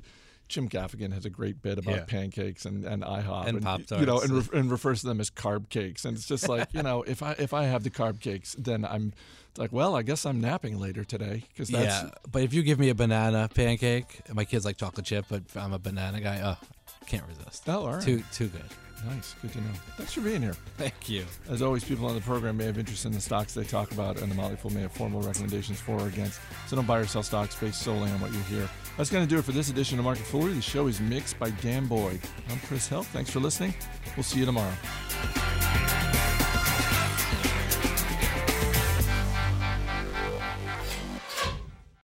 Jim 0.51 0.69
Gaffigan 0.69 1.13
has 1.13 1.25
a 1.25 1.31
great 1.31 1.63
bit 1.63 1.79
about 1.79 1.95
yeah. 1.95 2.05
pancakes 2.05 2.65
and, 2.65 2.85
and 2.85 3.03
IHOP 3.03 3.47
and, 3.47 3.57
and 3.57 3.65
Pop 3.65 3.81
You 3.93 4.05
know, 4.05 4.21
and, 4.21 4.31
re- 4.31 4.59
and 4.59 4.71
refers 4.71 5.01
to 5.03 5.07
them 5.07 5.21
as 5.21 5.31
carb 5.31 5.69
cakes. 5.69 6.05
And 6.05 6.17
it's 6.17 6.27
just 6.27 6.49
like, 6.49 6.75
you 6.75 6.83
know, 6.83 7.03
if 7.03 7.23
I 7.23 7.33
if 7.39 7.55
I 7.55 7.65
have 7.65 7.85
the 7.85 7.91
carb 7.91 8.21
cakes, 8.21 8.55
then 8.59 8.85
I'm 8.85 9.13
like, 9.57 9.73
well, 9.73 9.95
I 9.97 10.03
guess 10.03 10.27
I'm 10.27 10.41
napping 10.41 10.79
later 10.79 11.05
today 11.05 11.45
because 11.49 11.69
that's 11.69 12.03
yeah. 12.03 12.11
But 12.31 12.43
if 12.43 12.53
you 12.53 12.63
give 12.63 12.79
me 12.79 12.89
a 12.91 12.95
banana 12.95 13.49
pancake, 13.55 14.21
my 14.33 14.45
kids 14.45 14.65
like 14.65 14.77
chocolate 14.77 15.07
chip, 15.07 15.27
but 15.29 15.45
I'm 15.55 15.73
a 15.73 15.79
banana 15.79 16.21
guy. 16.21 16.41
Oh, 16.45 16.67
can't 17.07 17.25
resist. 17.27 17.69
Oh, 17.69 17.87
all 17.87 17.93
right. 17.95 18.03
Too 18.03 18.23
too 18.33 18.49
good. 18.49 18.63
Nice. 19.09 19.35
Good 19.41 19.53
to 19.53 19.61
know. 19.61 19.71
Thanks 19.97 20.13
for 20.13 20.21
being 20.21 20.43
here. 20.43 20.55
Thank 20.77 21.09
you. 21.09 21.25
As 21.49 21.63
always, 21.63 21.85
people 21.85 22.07
on 22.07 22.15
the 22.15 22.21
program 22.21 22.59
may 22.59 22.65
have 22.65 22.77
interest 22.77 23.07
in 23.07 23.13
the 23.13 23.21
stocks 23.21 23.55
they 23.55 23.65
talk 23.65 23.93
about, 23.93 24.21
and 24.21 24.31
the 24.31 24.35
Motley 24.35 24.57
Fool 24.57 24.73
may 24.73 24.83
have 24.83 24.93
formal 24.93 25.23
recommendations 25.23 25.81
for 25.81 25.99
or 25.99 26.09
against. 26.09 26.39
So 26.67 26.77
don't 26.77 26.87
buy 26.87 26.99
or 26.99 27.07
sell 27.07 27.23
stocks 27.23 27.59
based 27.59 27.81
solely 27.81 28.11
on 28.11 28.21
what 28.21 28.33
you 28.33 28.41
hear. 28.41 28.69
That's 28.97 29.11
going 29.11 29.25
to 29.25 29.29
do 29.29 29.39
it 29.39 29.45
for 29.45 29.53
this 29.53 29.71
edition 29.71 29.99
of 29.99 30.05
Market 30.05 30.25
Foolery. 30.27 30.53
The 30.53 30.61
show 30.61 30.87
is 30.87 31.01
mixed 31.01 31.39
by 31.39 31.51
Dan 31.51 31.87
Boyd. 31.87 32.21
I'm 32.51 32.61
Chris 32.61 32.87
Hill. 32.87 33.03
Thanks 33.03 33.31
for 33.31 33.41
listening. 33.41 33.75
We'll 34.17 34.25
see 34.25 34.41
you 34.41 34.47
tomorrow. 34.47 34.75